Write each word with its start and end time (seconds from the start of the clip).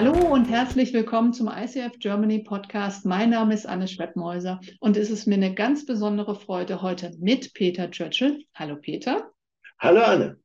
Hallo 0.00 0.32
und 0.32 0.44
herzlich 0.44 0.92
willkommen 0.92 1.32
zum 1.32 1.48
ICF 1.48 1.98
Germany 1.98 2.38
Podcast. 2.44 3.04
Mein 3.04 3.30
Name 3.30 3.52
ist 3.52 3.66
Anne 3.66 3.88
Schwedmäuser 3.88 4.60
und 4.78 4.96
es 4.96 5.10
ist 5.10 5.26
mir 5.26 5.34
eine 5.34 5.54
ganz 5.54 5.86
besondere 5.86 6.36
Freude, 6.36 6.82
heute 6.82 7.16
mit 7.18 7.52
Peter 7.52 7.90
Churchill. 7.90 8.44
Hallo 8.54 8.76
Peter. 8.76 9.32
Hallo 9.80 10.02
Anne. 10.02 10.38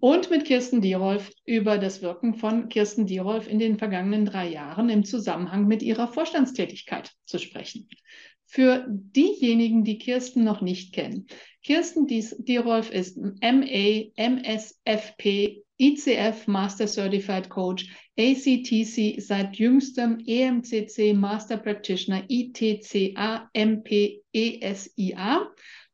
Und 0.00 0.30
mit 0.30 0.46
Kirsten 0.46 0.80
Dierolf 0.80 1.30
über 1.44 1.78
das 1.78 2.02
Wirken 2.02 2.34
von 2.34 2.68
Kirsten 2.68 3.06
Dierolf 3.06 3.46
in 3.46 3.60
den 3.60 3.78
vergangenen 3.78 4.26
drei 4.26 4.48
Jahren 4.48 4.88
im 4.88 5.04
Zusammenhang 5.04 5.68
mit 5.68 5.84
ihrer 5.84 6.08
Vorstandstätigkeit 6.08 7.12
zu 7.24 7.38
sprechen. 7.38 7.88
Für 8.46 8.84
diejenigen, 8.88 9.84
die 9.84 9.98
Kirsten 9.98 10.42
noch 10.42 10.60
nicht 10.60 10.92
kennen, 10.92 11.28
Kirsten 11.64 12.08
Dierolf 12.08 12.90
ist 12.90 13.16
MA, 13.16 14.10
MSFP, 14.16 15.62
ICF 15.78 16.46
Master 16.48 16.86
Certified 16.86 17.48
Coach, 17.48 17.88
ACTC 18.18 19.20
seit 19.20 19.56
jüngstem 19.56 20.18
EMCC 20.26 21.14
Master 21.14 21.56
Practitioner, 21.56 22.24
ITCA, 22.28 23.48
MP, 23.52 24.22
ESIA 24.32 25.48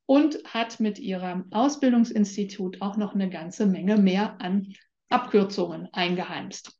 und 0.07 0.43
hat 0.45 0.81
mit 0.81 0.99
ihrem 0.99 1.45
Ausbildungsinstitut 1.51 2.81
auch 2.81 2.97
noch 2.97 3.15
eine 3.15 3.29
ganze 3.29 3.67
Menge 3.67 3.99
mehr 3.99 4.41
an 4.41 4.73
Abkürzungen 5.11 5.89
eingeheimst. 5.93 6.78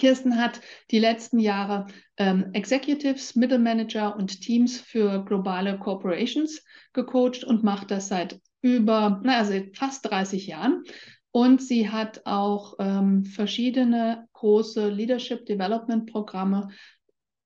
Kirsten 0.00 0.38
hat 0.38 0.62
die 0.90 0.98
letzten 0.98 1.38
Jahre 1.38 1.86
ähm, 2.16 2.54
Executives, 2.54 3.36
Middle 3.36 3.58
Manager 3.58 4.16
und 4.16 4.40
Teams 4.40 4.80
für 4.80 5.22
globale 5.26 5.78
Corporations 5.78 6.64
gecoacht 6.94 7.44
und 7.44 7.62
macht 7.62 7.90
das 7.90 8.08
seit 8.08 8.40
über, 8.62 9.20
naja, 9.22 9.44
seit 9.44 9.76
fast 9.76 10.10
30 10.10 10.46
Jahren. 10.46 10.84
Und 11.32 11.62
sie 11.62 11.90
hat 11.90 12.22
auch 12.24 12.76
ähm, 12.78 13.26
verschiedene 13.26 14.26
große 14.32 14.88
Leadership 14.88 15.44
Development 15.44 16.10
Programme 16.10 16.68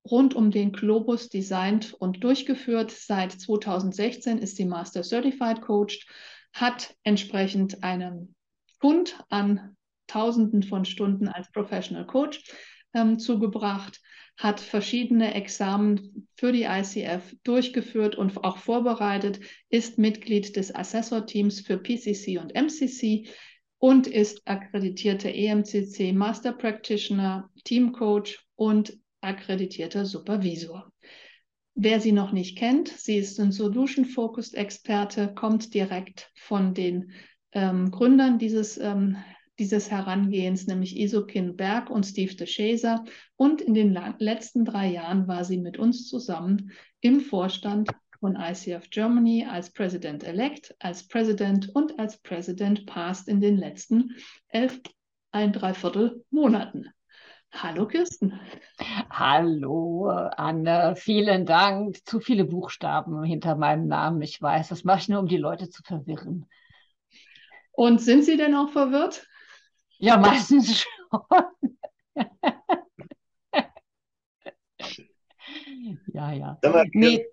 rund 0.09 0.35
um 0.35 0.53
den 0.53 0.71
Globus 0.71 1.29
designt 1.29 1.93
und 1.93 2.23
durchgeführt. 2.23 2.93
Seit 2.93 3.33
2016 3.33 4.39
ist 4.39 4.57
sie 4.57 4.65
Master 4.65 5.03
Certified 5.03 5.61
Coach, 5.61 6.07
hat 6.53 6.95
entsprechend 7.03 7.83
einen 7.83 8.37
Fund 8.79 9.19
an 9.29 9.77
Tausenden 10.07 10.63
von 10.63 10.85
Stunden 10.85 11.29
als 11.29 11.51
Professional 11.53 12.07
Coach 12.07 12.43
ähm, 12.95 13.19
zugebracht, 13.19 14.01
hat 14.37 14.61
verschiedene 14.61 15.35
Examen 15.35 16.27
für 16.35 16.53
die 16.53 16.65
ICF 16.65 17.37
durchgeführt 17.45 18.17
und 18.17 18.37
auch 18.43 18.59
vorbereitet, 18.59 19.41
ist 19.69 19.99
Mitglied 19.99 20.57
des 20.57 20.75
Assessor-Teams 20.75 21.61
für 21.61 21.79
PCC 21.79 22.39
und 22.39 22.55
MCC 22.55 23.29
und 23.79 24.07
ist 24.07 24.43
akkreditierte 24.47 25.33
EMCC 25.33 26.13
Master 26.13 26.53
Practitioner, 26.53 27.51
Team 27.65 27.93
Coach 27.93 28.45
und 28.57 28.99
akkreditierter 29.21 30.05
Supervisor. 30.05 30.91
Wer 31.77 32.01
sie 32.01 32.13
noch 32.13 32.33
nicht 32.33 32.57
kennt, 32.57 32.89
sie 32.89 33.17
ist 33.17 33.39
ein 33.41 33.53
Solution-Focused 33.53 34.55
Experte, 34.55 35.35
kommt 35.35 35.75
direkt 35.75 36.31
von 36.35 36.73
den 36.73 37.13
ähm, 37.53 37.91
Gründern 37.91 38.39
dieses 38.39 38.79
ähm, 38.79 39.17
dieses 39.59 39.91
Herangehens, 39.91 40.67
nämlich 40.67 40.99
Isokin 40.99 41.57
Berg 41.57 41.91
und 41.91 42.05
Steve 42.05 42.35
DeShazer. 42.35 43.05
Und 43.37 43.61
in 43.61 43.75
den 43.75 43.97
letzten 44.19 44.65
drei 44.65 44.89
Jahren 44.89 45.29
war 45.29 45.45
sie 45.45 45.59
mit 45.59 45.79
uns 45.79 46.09
zusammen 46.09 46.73
im 47.01 47.21
Vorstand 47.21 47.91
von 48.21 48.37
ICF 48.37 48.91
Germany 48.91 49.47
als 49.49 49.73
President-elect, 49.73 50.75
als 50.79 51.07
President 51.07 51.75
und 51.75 51.99
als 51.99 52.19
President 52.19 52.87
past 52.87 53.29
in 53.29 53.41
den 53.41 53.57
letzten 53.57 54.17
elf, 54.49 54.81
ein 55.31 55.53
Dreiviertel 55.53 56.25
Monaten. 56.31 56.87
Hallo 57.53 57.87
Kirsten. 57.87 58.41
Hallo 59.11 60.09
Anne, 60.09 60.95
vielen 60.97 61.47
Dank. 61.47 62.05
Zu 62.05 62.19
viele 62.19 62.45
Buchstaben 62.45 63.23
hinter 63.23 63.55
meinem 63.55 63.87
Namen, 63.87 64.21
ich 64.23 64.43
weiß. 64.43 64.69
Das 64.69 64.83
mache 64.83 65.01
ich 65.01 65.09
nur, 65.09 65.21
um 65.21 65.29
die 65.29 65.37
Leute 65.37 65.69
zu 65.69 65.83
verwirren. 65.85 66.47
Und 67.73 68.01
sind 68.01 68.25
Sie 68.25 68.37
denn 68.37 68.55
auch 68.55 68.71
verwirrt? 68.71 69.29
Ja, 70.05 70.19
meistens 70.19 70.83
schon. 70.83 71.21
ja, 76.13 76.33
ja. 76.33 76.59
Mal, 76.63 76.87
nee. 76.93 77.25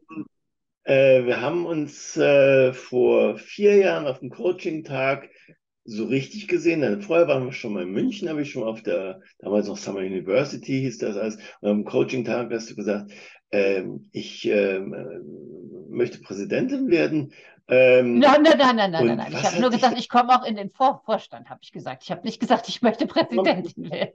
äh, 0.85 1.25
wir 1.25 1.41
haben 1.41 1.65
uns 1.65 2.15
äh, 2.15 2.71
vor 2.71 3.37
vier 3.37 3.75
Jahren 3.75 4.07
auf 4.07 4.19
dem 4.19 4.29
Coaching-Tag 4.29 5.29
so 5.83 6.05
richtig 6.05 6.47
gesehen. 6.47 7.01
vorher 7.01 7.27
waren 7.27 7.43
wir 7.43 7.51
schon 7.51 7.73
mal 7.73 7.83
in 7.83 7.91
München, 7.91 8.29
habe 8.29 8.41
ich 8.41 8.51
schon 8.51 8.63
auf 8.63 8.81
der, 8.81 9.19
damals 9.39 9.67
noch 9.67 9.77
Summer 9.77 9.99
University 9.99 10.79
hieß 10.79 10.97
das 10.99 11.17
alles. 11.17 11.39
Und 11.59 11.69
am 11.69 11.83
Coaching-Tag 11.83 12.53
hast 12.53 12.69
du 12.69 12.75
gesagt, 12.75 13.11
ähm, 13.51 14.07
ich 14.13 14.45
ähm, 14.47 14.93
äh, 14.93 15.19
möchte 15.89 16.21
Präsidentin 16.21 16.89
werden. 16.89 17.33
Ähm, 17.71 18.19
nein, 18.19 18.43
nein, 18.43 18.57
nein, 18.57 18.75
nein, 18.75 18.91
nein, 18.91 19.17
nein. 19.17 19.31
Ich 19.31 19.43
habe 19.45 19.61
nur 19.61 19.69
gesagt, 19.69 19.97
ich 19.97 20.09
komme 20.09 20.37
auch 20.37 20.45
in 20.45 20.57
den 20.57 20.69
Vor 20.69 21.01
Vorstand, 21.05 21.49
habe 21.49 21.61
ich 21.63 21.71
gesagt. 21.71 22.03
Ich 22.03 22.11
habe 22.11 22.21
nicht 22.23 22.41
gesagt, 22.41 22.67
ich 22.67 22.81
möchte 22.81 23.07
Präsidentin 23.07 23.89
werden. 23.89 24.13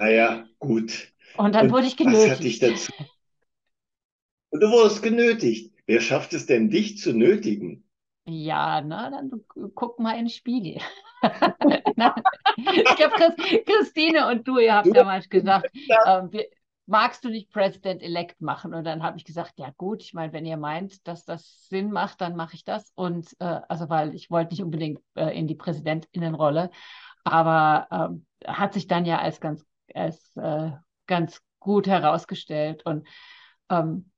Naja, 0.00 0.44
gut. 0.58 1.12
Und 1.36 1.54
dann 1.54 1.66
Und 1.66 1.72
wurde 1.72 1.86
ich 1.86 1.96
genötigt. 1.96 2.24
Was 2.24 2.30
hat 2.32 2.42
dich 2.42 2.58
dazu? 2.58 2.92
Und 4.50 4.60
du 4.60 4.70
wurdest 4.70 5.02
genötigt. 5.02 5.72
Wer 5.86 6.00
schafft 6.00 6.32
es 6.32 6.46
denn, 6.46 6.68
dich 6.68 6.98
zu 6.98 7.12
nötigen? 7.12 7.84
Ja, 8.26 8.82
na, 8.82 9.10
dann 9.10 9.30
guck 9.74 10.00
mal 10.00 10.12
in 10.12 10.24
den 10.24 10.30
Spiegel. 10.30 10.80
ich 11.22 12.96
glaube, 12.96 13.36
Christine 13.64 14.28
und 14.28 14.46
du, 14.46 14.58
ihr 14.58 14.74
habt 14.74 14.94
damals 14.94 15.28
gesagt, 15.28 15.70
äh, 15.74 16.22
wir, 16.30 16.46
magst 16.88 17.24
du 17.24 17.28
nicht 17.28 17.50
President-elect 17.52 18.40
machen? 18.40 18.74
Und 18.74 18.84
dann 18.84 19.02
habe 19.02 19.18
ich 19.18 19.24
gesagt, 19.24 19.54
ja 19.56 19.70
gut, 19.76 20.02
ich 20.02 20.14
meine, 20.14 20.32
wenn 20.32 20.46
ihr 20.46 20.56
meint, 20.56 21.06
dass 21.06 21.24
das 21.24 21.68
Sinn 21.68 21.92
macht, 21.92 22.20
dann 22.20 22.34
mache 22.34 22.54
ich 22.54 22.64
das. 22.64 22.92
Und 22.94 23.36
äh, 23.40 23.60
also, 23.68 23.88
weil 23.88 24.14
ich 24.14 24.30
wollte 24.30 24.54
nicht 24.54 24.62
unbedingt 24.62 25.00
äh, 25.14 25.38
in 25.38 25.46
die 25.46 25.54
Präsidentinnenrolle, 25.54 26.70
aber 27.24 27.88
ähm, 27.90 28.26
hat 28.46 28.72
sich 28.72 28.86
dann 28.86 29.04
ja 29.04 29.18
als 29.18 29.40
ganz, 29.40 29.64
als, 29.94 30.34
äh, 30.36 30.70
ganz 31.06 31.42
gut 31.60 31.86
herausgestellt. 31.86 32.84
Und 32.86 33.06
ähm, 33.70 34.10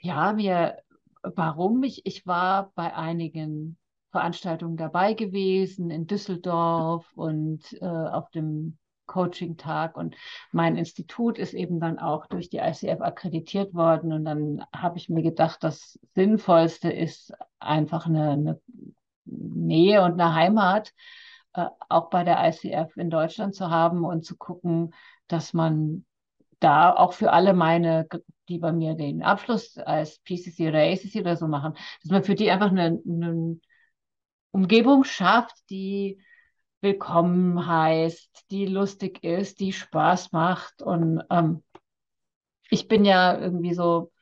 ja, 0.00 0.32
mir, 0.32 0.82
warum 1.22 1.82
ich, 1.84 2.04
ich 2.06 2.26
war 2.26 2.72
bei 2.74 2.94
einigen 2.94 3.78
Veranstaltungen 4.10 4.76
dabei 4.76 5.14
gewesen 5.14 5.90
in 5.90 6.06
Düsseldorf 6.06 7.06
und 7.14 7.72
äh, 7.80 7.86
auf 7.86 8.30
dem 8.30 8.78
Coaching-Tag. 9.06 9.96
Und 9.96 10.16
mein 10.52 10.76
Institut 10.76 11.38
ist 11.38 11.54
eben 11.54 11.80
dann 11.80 11.98
auch 11.98 12.26
durch 12.26 12.50
die 12.50 12.58
ICF 12.58 13.00
akkreditiert 13.00 13.74
worden. 13.74 14.12
Und 14.12 14.24
dann 14.24 14.64
habe 14.74 14.98
ich 14.98 15.08
mir 15.08 15.22
gedacht, 15.22 15.62
das 15.62 15.98
Sinnvollste 16.14 16.90
ist 16.90 17.32
einfach 17.58 18.06
eine, 18.06 18.30
eine 18.30 18.60
Nähe 19.24 20.02
und 20.02 20.20
eine 20.20 20.34
Heimat 20.34 20.92
äh, 21.54 21.66
auch 21.88 22.10
bei 22.10 22.22
der 22.24 22.46
ICF 22.46 22.96
in 22.96 23.10
Deutschland 23.10 23.54
zu 23.54 23.70
haben 23.70 24.04
und 24.04 24.24
zu 24.24 24.36
gucken, 24.36 24.94
dass 25.28 25.52
man 25.52 26.04
da 26.60 26.94
auch 26.94 27.12
für 27.12 27.32
alle 27.32 27.54
meine, 27.54 28.06
die 28.48 28.58
bei 28.58 28.72
mir 28.72 28.94
den 28.94 29.22
Abschluss 29.22 29.78
als 29.78 30.18
PCC 30.20 30.68
oder 30.68 30.80
ACC 30.80 31.16
oder 31.20 31.36
so 31.36 31.48
machen, 31.48 31.74
dass 32.02 32.10
man 32.10 32.24
für 32.24 32.34
die 32.34 32.50
einfach 32.50 32.70
eine, 32.70 33.00
eine 33.06 33.58
Umgebung 34.52 35.04
schafft, 35.04 35.54
die 35.70 36.22
willkommen 36.80 37.66
heißt, 37.66 38.46
die 38.50 38.66
lustig 38.66 39.24
ist, 39.24 39.60
die 39.60 39.72
Spaß 39.72 40.32
macht. 40.32 40.82
Und 40.82 41.22
ähm, 41.30 41.62
ich 42.70 42.88
bin 42.88 43.04
ja 43.04 43.38
irgendwie 43.38 43.74
so 43.74 44.12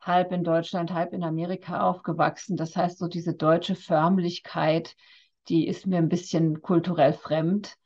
halb 0.00 0.32
in 0.32 0.44
Deutschland, 0.44 0.92
halb 0.92 1.12
in 1.12 1.22
Amerika 1.22 1.88
aufgewachsen. 1.88 2.56
Das 2.56 2.76
heißt, 2.76 2.98
so 2.98 3.06
diese 3.06 3.34
deutsche 3.34 3.74
Förmlichkeit, 3.74 4.96
die 5.48 5.66
ist 5.66 5.86
mir 5.86 5.98
ein 5.98 6.08
bisschen 6.08 6.62
kulturell 6.62 7.12
fremd. 7.12 7.76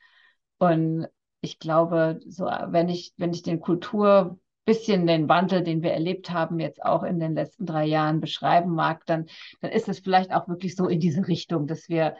Und 0.58 1.06
ich 1.40 1.58
glaube, 1.58 2.20
so 2.26 2.44
wenn 2.46 2.88
ich, 2.88 3.12
wenn 3.16 3.32
ich 3.32 3.42
den 3.42 3.60
Kultur 3.60 4.38
bisschen 4.64 5.06
den 5.06 5.28
Wandel, 5.28 5.62
den 5.62 5.82
wir 5.82 5.92
erlebt 5.92 6.30
haben, 6.30 6.58
jetzt 6.58 6.82
auch 6.82 7.02
in 7.02 7.20
den 7.20 7.34
letzten 7.34 7.66
drei 7.66 7.84
Jahren 7.84 8.20
beschreiben 8.20 8.74
mag, 8.74 9.04
dann, 9.06 9.26
dann 9.60 9.70
ist 9.70 9.88
es 9.88 9.98
vielleicht 9.98 10.32
auch 10.32 10.48
wirklich 10.48 10.74
so 10.74 10.88
in 10.88 11.00
diese 11.00 11.28
Richtung, 11.28 11.66
dass 11.66 11.88
wir 11.90 12.16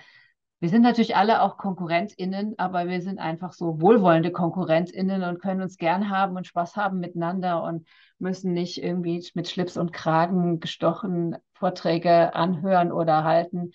wir 0.61 0.69
sind 0.69 0.83
natürlich 0.83 1.17
alle 1.17 1.43
auch 1.43 1.59
KonkurrentInnen, 1.59 2.55
aber 2.59 2.89
wir 2.89 3.03
sind 3.03 3.19
einfach 3.19 3.53
so 3.53 3.81
wohlwollende 3.81 4.33
KonkurrentInnen 4.33 5.23
und 5.23 5.41
können 5.41 5.61
uns 5.61 5.77
gern 5.77 6.09
haben 6.11 6.37
und 6.37 6.47
Spaß 6.47 6.77
haben 6.77 7.01
miteinander 7.01 7.63
und 7.63 7.87
müssen 8.19 8.53
nicht 8.53 8.83
irgendwie 8.83 9.27
mit 9.35 9.49
Schlips 9.49 9.77
und 9.77 9.93
Kragen 9.93 10.61
gestochen 10.61 11.37
Vorträge 11.53 12.35
anhören 12.35 12.93
oder 12.93 13.25
halten. 13.25 13.73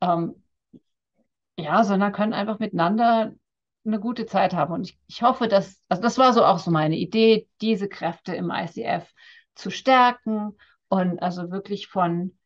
Ähm, 0.00 0.42
ja, 1.56 1.82
sondern 1.84 2.12
können 2.12 2.34
einfach 2.34 2.58
miteinander 2.58 3.32
eine 3.84 4.00
gute 4.00 4.26
Zeit 4.26 4.54
haben. 4.54 4.72
Und 4.74 4.88
ich, 4.88 4.98
ich 5.06 5.22
hoffe, 5.22 5.48
dass, 5.48 5.82
also 5.88 6.02
das 6.02 6.18
war 6.18 6.32
so 6.32 6.44
auch 6.44 6.58
so 6.58 6.70
meine 6.70 6.96
Idee, 6.96 7.48
diese 7.60 7.88
Kräfte 7.88 8.34
im 8.34 8.50
ICF 8.50 9.12
zu 9.54 9.70
stärken 9.70 10.56
und 10.88 11.20
also 11.20 11.50
wirklich 11.50 11.88
von, 11.88 12.38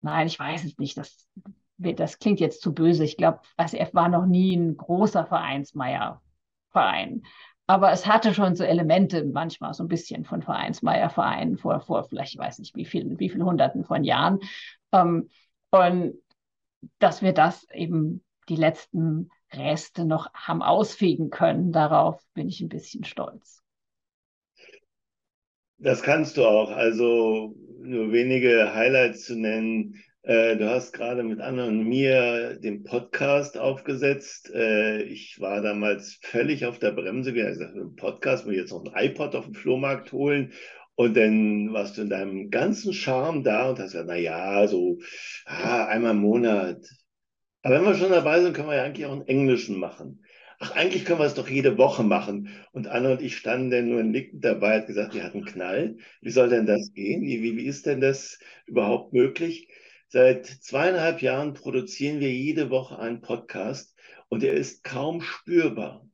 nein, 0.00 0.26
ich 0.26 0.38
weiß 0.38 0.64
es 0.64 0.78
nicht, 0.78 0.96
das 0.96 1.28
das 1.78 2.18
klingt 2.18 2.40
jetzt 2.40 2.62
zu 2.62 2.72
böse. 2.72 3.04
Ich 3.04 3.16
glaube, 3.16 3.40
SCF 3.58 3.94
war 3.94 4.08
noch 4.08 4.26
nie 4.26 4.56
ein 4.56 4.76
großer 4.76 5.26
Vereinsmeier-Verein. 5.26 7.22
aber 7.66 7.92
es 7.92 8.06
hatte 8.06 8.34
schon 8.34 8.54
so 8.56 8.64
Elemente 8.64 9.24
manchmal 9.24 9.72
so 9.74 9.82
ein 9.84 9.88
bisschen 9.88 10.24
von 10.24 10.42
Vereinsmeiervereinen 10.42 11.56
vor, 11.56 11.80
vor 11.80 12.04
vielleicht, 12.04 12.34
ich 12.34 12.38
weiß 12.38 12.58
nicht, 12.58 12.76
wie 12.76 12.84
vielen, 12.84 13.18
wie 13.18 13.30
vielen 13.30 13.44
Hunderten 13.44 13.84
von 13.84 14.04
Jahren. 14.04 14.40
Ähm, 14.92 15.30
und 15.70 16.14
dass 16.98 17.22
wir 17.22 17.32
das 17.32 17.66
eben 17.70 18.22
die 18.48 18.56
letzten 18.56 19.30
Reste 19.52 20.04
noch 20.04 20.32
haben 20.34 20.62
ausfegen 20.62 21.30
können, 21.30 21.72
darauf 21.72 22.22
bin 22.34 22.48
ich 22.48 22.60
ein 22.60 22.68
bisschen 22.68 23.04
stolz. 23.04 23.62
Das 25.78 26.02
kannst 26.02 26.36
du 26.36 26.44
auch. 26.44 26.70
Also 26.70 27.54
nur 27.80 28.12
wenige 28.12 28.74
Highlights 28.74 29.24
zu 29.24 29.36
nennen. 29.36 30.02
Äh, 30.24 30.56
du 30.56 30.70
hast 30.70 30.92
gerade 30.94 31.22
mit 31.22 31.40
Anna 31.40 31.66
und 31.66 31.86
mir 31.86 32.58
den 32.58 32.82
Podcast 32.82 33.58
aufgesetzt. 33.58 34.50
Äh, 34.54 35.02
ich 35.02 35.38
war 35.38 35.60
damals 35.60 36.18
völlig 36.22 36.64
auf 36.64 36.78
der 36.78 36.92
Bremse. 36.92 37.30
Ich 37.32 37.42
habe 37.42 37.50
gesagt, 37.50 37.74
einen 37.74 37.94
Podcast, 37.94 38.46
muss 38.46 38.54
ich 38.54 38.60
jetzt 38.60 38.72
noch 38.72 38.86
ein 38.86 39.10
iPod 39.10 39.34
auf 39.34 39.44
dem 39.44 39.54
Flohmarkt 39.54 40.12
holen. 40.12 40.52
Und 40.94 41.14
dann 41.14 41.74
warst 41.74 41.98
du 41.98 42.02
in 42.02 42.08
deinem 42.08 42.50
ganzen 42.50 42.94
Charme 42.94 43.42
da 43.42 43.68
und 43.68 43.78
hast 43.78 43.92
gesagt, 43.92 44.08
na 44.08 44.16
ja, 44.16 44.66
so 44.66 44.98
ah, 45.44 45.86
einmal 45.86 46.12
im 46.12 46.20
Monat. 46.20 46.78
Aber 47.62 47.74
wenn 47.74 47.84
wir 47.84 47.94
schon 47.94 48.10
dabei 48.10 48.40
sind, 48.40 48.54
können 48.54 48.68
wir 48.68 48.76
ja 48.76 48.84
eigentlich 48.84 49.06
auch 49.06 49.12
einen 49.12 49.28
Englischen 49.28 49.78
machen. 49.78 50.24
Ach, 50.58 50.74
eigentlich 50.74 51.04
können 51.04 51.18
wir 51.18 51.26
es 51.26 51.34
doch 51.34 51.50
jede 51.50 51.76
Woche 51.76 52.02
machen. 52.02 52.48
Und 52.72 52.86
Anna 52.86 53.12
und 53.12 53.20
ich 53.20 53.36
standen 53.36 53.70
dann 53.70 53.90
nur 53.90 54.02
nickend 54.02 54.42
dabei, 54.42 54.78
hat 54.78 54.86
gesagt, 54.86 55.14
wir 55.14 55.24
hatten 55.24 55.44
Knall. 55.44 55.96
Wie 56.22 56.30
soll 56.30 56.48
denn 56.48 56.64
das 56.64 56.94
gehen? 56.94 57.20
Wie, 57.22 57.42
wie, 57.42 57.58
wie 57.58 57.66
ist 57.66 57.84
denn 57.84 58.00
das 58.00 58.38
überhaupt 58.66 59.12
möglich? 59.12 59.68
Seit 60.14 60.46
zweieinhalb 60.46 61.22
Jahren 61.22 61.54
produzieren 61.54 62.20
wir 62.20 62.32
jede 62.32 62.70
Woche 62.70 63.00
einen 63.00 63.20
Podcast 63.20 63.96
und 64.28 64.44
er 64.44 64.52
ist 64.52 64.84
kaum 64.84 65.20
spürbar. 65.20 66.08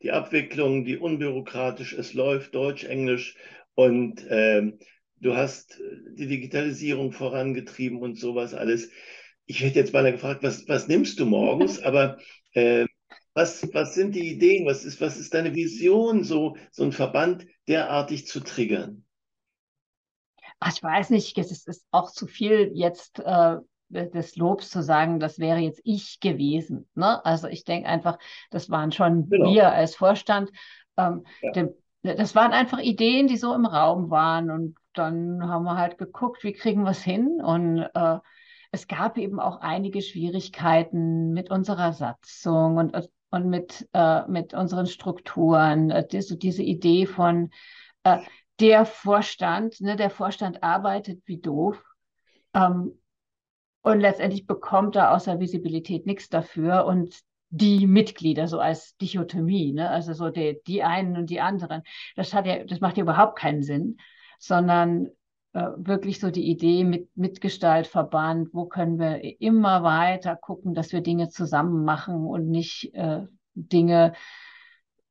Die 0.00 0.12
Abwicklung, 0.12 0.84
die 0.84 0.96
unbürokratisch, 0.96 1.92
es 1.92 2.14
läuft 2.14 2.54
Deutsch, 2.54 2.84
Englisch 2.84 3.36
und 3.74 4.24
ähm, 4.30 4.78
du 5.16 5.34
hast 5.34 5.82
die 6.16 6.28
Digitalisierung 6.28 7.10
vorangetrieben 7.10 7.98
und 7.98 8.16
sowas 8.16 8.54
alles. 8.54 8.90
Ich 9.46 9.60
hätte 9.60 9.80
jetzt 9.80 9.92
mal 9.92 10.12
gefragt, 10.12 10.44
was, 10.44 10.68
was 10.68 10.86
nimmst 10.86 11.18
du 11.18 11.26
morgens? 11.26 11.80
Aber 11.82 12.18
äh, 12.52 12.86
was, 13.34 13.68
was 13.74 13.96
sind 13.96 14.14
die 14.14 14.30
Ideen? 14.30 14.66
Was 14.66 14.84
ist, 14.84 15.00
was 15.00 15.18
ist 15.18 15.34
deine 15.34 15.52
Vision, 15.52 16.22
so, 16.22 16.56
so 16.70 16.84
einen 16.84 16.92
Verband 16.92 17.44
derartig 17.66 18.28
zu 18.28 18.38
triggern? 18.38 19.04
Ach, 20.62 20.72
ich 20.74 20.82
weiß 20.82 21.10
nicht, 21.10 21.36
es 21.38 21.66
ist, 21.66 21.86
auch 21.90 22.10
zu 22.10 22.26
viel 22.26 22.70
jetzt 22.74 23.18
äh, 23.20 23.56
des 23.88 24.36
Lobs 24.36 24.70
zu 24.70 24.82
sagen, 24.82 25.20
das 25.20 25.38
wäre 25.38 25.58
jetzt 25.58 25.80
ich 25.84 26.20
gewesen. 26.20 26.88
Ne? 26.94 27.24
Also 27.24 27.48
ich 27.48 27.64
denke 27.64 27.88
einfach, 27.88 28.18
das 28.50 28.70
waren 28.70 28.92
schon 28.92 29.28
genau. 29.28 29.50
wir 29.50 29.72
als 29.72 29.94
Vorstand. 29.94 30.50
Ähm, 30.96 31.24
ja. 31.42 31.52
dem, 31.52 31.74
das 32.02 32.34
waren 32.34 32.52
einfach 32.52 32.78
Ideen, 32.78 33.26
die 33.26 33.36
so 33.36 33.54
im 33.54 33.66
Raum 33.66 34.10
waren. 34.10 34.50
Und 34.50 34.76
dann 34.94 35.48
haben 35.48 35.64
wir 35.64 35.76
halt 35.76 35.98
geguckt, 35.98 36.42
wie 36.44 36.52
kriegen 36.52 36.84
wir 36.84 36.90
es 36.90 37.02
hin. 37.02 37.40
Und 37.42 37.86
äh, 37.94 38.18
es 38.70 38.86
gab 38.86 39.18
eben 39.18 39.40
auch 39.40 39.60
einige 39.60 40.00
Schwierigkeiten 40.00 41.32
mit 41.32 41.50
unserer 41.50 41.92
Satzung 41.92 42.76
und, 42.78 43.10
und 43.30 43.46
mit, 43.48 43.88
äh, 43.92 44.26
mit 44.28 44.54
unseren 44.54 44.86
Strukturen. 44.86 45.90
Äh, 45.90 46.06
diese, 46.06 46.36
diese 46.36 46.62
Idee 46.62 47.06
von, 47.06 47.50
äh, 48.04 48.18
der 48.62 48.86
Vorstand, 48.86 49.80
ne, 49.80 49.96
der 49.96 50.08
Vorstand 50.08 50.62
arbeitet 50.62 51.22
wie 51.26 51.40
doof 51.40 51.82
ähm, 52.54 52.98
und 53.82 54.00
letztendlich 54.00 54.46
bekommt 54.46 54.94
er 54.94 55.12
außer 55.12 55.40
Visibilität 55.40 56.06
nichts 56.06 56.28
dafür 56.28 56.84
und 56.86 57.20
die 57.50 57.86
Mitglieder 57.86 58.46
so 58.46 58.60
als 58.60 58.96
Dichotomie, 58.98 59.72
ne, 59.72 59.90
also 59.90 60.12
so 60.12 60.30
die, 60.30 60.60
die 60.66 60.84
einen 60.84 61.16
und 61.16 61.28
die 61.28 61.40
anderen, 61.40 61.82
das 62.14 62.32
hat 62.32 62.46
ja, 62.46 62.64
das 62.64 62.80
macht 62.80 62.96
ja 62.96 63.02
überhaupt 63.02 63.36
keinen 63.36 63.64
Sinn, 63.64 63.98
sondern 64.38 65.08
äh, 65.54 65.68
wirklich 65.76 66.20
so 66.20 66.30
die 66.30 66.48
Idee 66.48 66.84
mit 66.84 67.10
Mitgestalt, 67.16 67.88
Verband, 67.88 68.50
wo 68.52 68.66
können 68.66 68.98
wir 68.98 69.40
immer 69.40 69.82
weiter 69.82 70.36
gucken, 70.36 70.72
dass 70.72 70.92
wir 70.92 71.00
Dinge 71.00 71.30
zusammen 71.30 71.84
machen 71.84 72.26
und 72.26 72.48
nicht 72.48 72.94
äh, 72.94 73.26
Dinge 73.54 74.12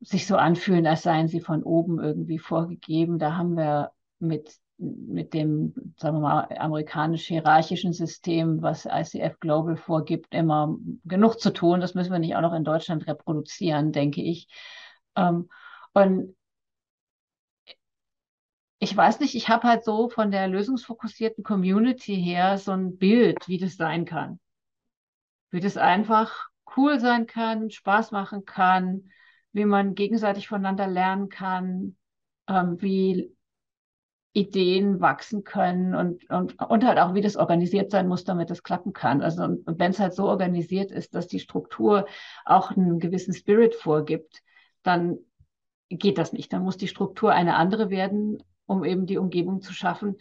sich 0.01 0.25
so 0.25 0.36
anfühlen, 0.36 0.88
als 0.88 1.03
seien 1.03 1.27
sie 1.27 1.39
von 1.39 1.63
oben 1.63 2.00
irgendwie 2.00 2.39
vorgegeben. 2.39 3.19
Da 3.19 3.38
haben 3.38 3.56
wir 3.56 3.92
mit, 4.19 4.56
mit 4.77 5.33
dem, 5.33 5.94
sagen 5.98 6.18
wir 6.18 6.21
mal, 6.21 6.57
amerikanisch-hierarchischen 6.57 7.94
System, 7.94 8.62
was 8.63 8.86
ICF 8.86 9.39
Global 9.39 9.77
vorgibt, 9.77 10.33
immer 10.33 10.75
genug 11.06 11.39
zu 11.39 11.53
tun. 11.53 11.81
Das 11.81 11.94
müssen 11.94 12.12
wir 12.12 12.19
nicht 12.19 12.36
auch 12.36 12.42
noch 12.42 12.53
in 12.53 12.63
Deutschland 12.63 13.07
reproduzieren, 13.07 13.92
denke 13.92 14.21
ich. 14.21 14.48
Ähm, 15.15 15.50
und 15.94 16.36
ich 18.80 18.98
weiß 18.98 19.19
nicht, 19.19 19.36
ich 19.36 19.50
habe 19.50 19.68
halt 19.68 19.83
so 19.83 20.09
von 20.09 20.31
der 20.31 20.48
lösungsfokussierten 20.48 21.44
Community 21.44 22.15
her 22.15 22.57
so 22.57 22.71
ein 22.71 22.98
Bild, 22.98 23.48
wie 23.48 23.59
das 23.59 23.75
sein 23.75 24.06
kann. 24.06 24.39
Wie 25.51 25.59
das 25.59 25.77
einfach 25.77 26.50
cool 26.75 27.00
sein 27.00 27.27
kann, 27.27 27.69
Spaß 27.69 28.12
machen 28.12 28.45
kann, 28.45 29.12
wie 29.53 29.65
man 29.65 29.95
gegenseitig 29.95 30.48
voneinander 30.48 30.88
lernen 30.88 31.30
kann, 31.30 31.95
ähm, 32.48 32.81
wie 32.81 33.36
Ideen 34.33 35.01
wachsen 35.01 35.44
können 35.44 35.94
und, 35.94 36.30
und, 36.30 36.57
und 36.62 36.86
halt 36.86 37.00
auch, 37.00 37.13
wie 37.13 37.21
das 37.21 37.36
organisiert 37.36 37.92
sein 37.92 38.07
muss, 38.07 38.24
damit 38.24 38.50
es 38.50 38.63
klappen 38.63 38.94
kann. 38.94 39.21
Also 39.21 39.57
wenn 39.65 39.92
es 39.92 40.00
halt 40.00 40.13
so 40.13 40.25
organisiert 40.25 40.92
ist, 40.92 41.15
dass 41.15 41.27
die 41.27 41.39
Struktur 41.39 42.06
auch 42.45 42.71
einen 42.71 43.00
gewissen 43.00 43.33
Spirit 43.33 43.75
vorgibt, 43.75 44.42
dann 44.83 45.18
geht 45.89 46.18
das 46.18 46.31
nicht. 46.31 46.53
Dann 46.53 46.63
muss 46.63 46.77
die 46.77 46.88
Struktur 46.88 47.33
eine 47.33 47.56
andere 47.56 47.89
werden, 47.89 48.42
um 48.65 48.86
eben 48.86 49.06
die 49.06 49.18
Umgebung 49.18 49.62
zu 49.62 49.74
schaffen, 49.74 50.15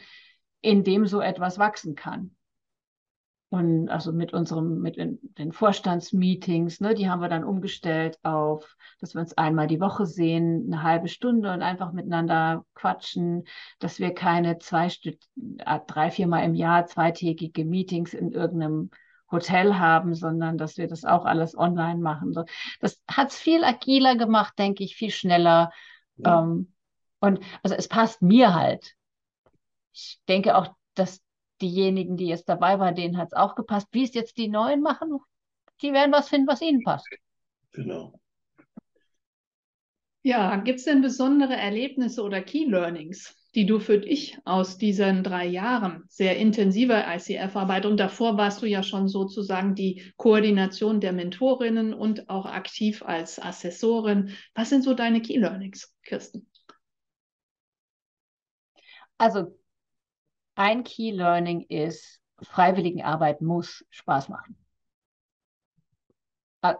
in 0.60 0.82
dem 0.82 1.06
so 1.06 1.20
etwas 1.20 1.58
wachsen 1.58 1.94
kann. 1.94 2.34
Und 3.50 3.88
also 3.88 4.12
mit 4.12 4.32
unserem, 4.32 4.80
mit 4.80 4.96
den 4.96 5.52
Vorstandsmeetings, 5.52 6.80
ne, 6.80 6.94
die 6.94 7.10
haben 7.10 7.20
wir 7.20 7.28
dann 7.28 7.42
umgestellt 7.42 8.16
auf, 8.22 8.76
dass 9.00 9.14
wir 9.14 9.20
uns 9.20 9.36
einmal 9.36 9.66
die 9.66 9.80
Woche 9.80 10.06
sehen, 10.06 10.66
eine 10.68 10.84
halbe 10.84 11.08
Stunde 11.08 11.52
und 11.52 11.60
einfach 11.60 11.90
miteinander 11.90 12.64
quatschen, 12.74 13.44
dass 13.80 13.98
wir 13.98 14.14
keine 14.14 14.58
zwei, 14.58 14.86
äh, 14.86 15.80
drei, 15.88 16.12
viermal 16.12 16.44
im 16.44 16.54
Jahr 16.54 16.86
zweitägige 16.86 17.64
Meetings 17.64 18.14
in 18.14 18.30
irgendeinem 18.30 18.90
Hotel 19.32 19.78
haben, 19.78 20.14
sondern 20.14 20.56
dass 20.56 20.76
wir 20.76 20.86
das 20.86 21.04
auch 21.04 21.24
alles 21.24 21.58
online 21.58 22.00
machen. 22.00 22.32
So, 22.32 22.44
das 22.80 23.02
hat 23.10 23.30
es 23.30 23.36
viel 23.36 23.64
agiler 23.64 24.14
gemacht, 24.14 24.54
denke 24.60 24.84
ich, 24.84 24.94
viel 24.94 25.10
schneller. 25.10 25.72
Ja. 26.18 26.42
Ähm, 26.42 26.72
und 27.18 27.40
also 27.64 27.74
es 27.74 27.88
passt 27.88 28.22
mir 28.22 28.54
halt. 28.54 28.94
Ich 29.92 30.20
denke 30.28 30.56
auch, 30.56 30.72
dass 30.94 31.20
diejenigen, 31.62 32.16
die 32.16 32.26
jetzt 32.26 32.48
dabei 32.48 32.78
waren, 32.78 32.94
denen 32.94 33.18
hat 33.18 33.28
es 33.28 33.34
auch 33.34 33.54
gepasst. 33.54 33.88
Wie 33.92 34.04
es 34.04 34.14
jetzt 34.14 34.36
die 34.38 34.48
Neuen 34.48 34.80
machen, 34.80 35.18
die 35.82 35.92
werden 35.92 36.12
was 36.12 36.28
finden, 36.28 36.48
was 36.48 36.62
ihnen 36.62 36.82
passt. 36.82 37.08
Genau. 37.72 38.12
Ja, 40.22 40.56
gibt 40.56 40.80
es 40.80 40.84
denn 40.84 41.00
besondere 41.00 41.54
Erlebnisse 41.54 42.22
oder 42.22 42.42
Key 42.42 42.66
Learnings, 42.66 43.34
die 43.54 43.64
du 43.64 43.80
für 43.80 43.98
dich 43.98 44.36
aus 44.44 44.76
diesen 44.76 45.24
drei 45.24 45.46
Jahren 45.46 46.04
sehr 46.08 46.36
intensiver 46.36 47.04
ICF-Arbeit 47.14 47.86
und 47.86 47.96
davor 47.96 48.36
warst 48.36 48.60
du 48.60 48.66
ja 48.66 48.82
schon 48.82 49.08
sozusagen 49.08 49.74
die 49.74 50.12
Koordination 50.18 51.00
der 51.00 51.12
Mentorinnen 51.12 51.94
und 51.94 52.28
auch 52.28 52.44
aktiv 52.44 53.02
als 53.02 53.40
Assessorin. 53.40 54.36
Was 54.54 54.68
sind 54.68 54.84
so 54.84 54.92
deine 54.92 55.22
Key 55.22 55.38
Learnings, 55.38 55.94
Kirsten? 56.04 56.46
Also 59.16 59.54
ein 60.60 60.84
Key 60.84 61.10
Learning 61.10 61.62
ist, 61.62 62.20
Freiwilligenarbeit 62.42 63.40
muss 63.40 63.82
Spaß 63.88 64.28
machen. 64.28 64.58
Äh, 66.60 66.74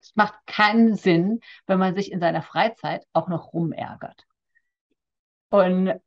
es 0.00 0.14
macht 0.14 0.34
keinen 0.46 0.94
Sinn, 0.94 1.40
wenn 1.66 1.80
man 1.80 1.96
sich 1.96 2.12
in 2.12 2.20
seiner 2.20 2.42
Freizeit 2.42 3.04
auch 3.12 3.26
noch 3.26 3.52
rumärgert. 3.52 4.26
Und 5.48 6.00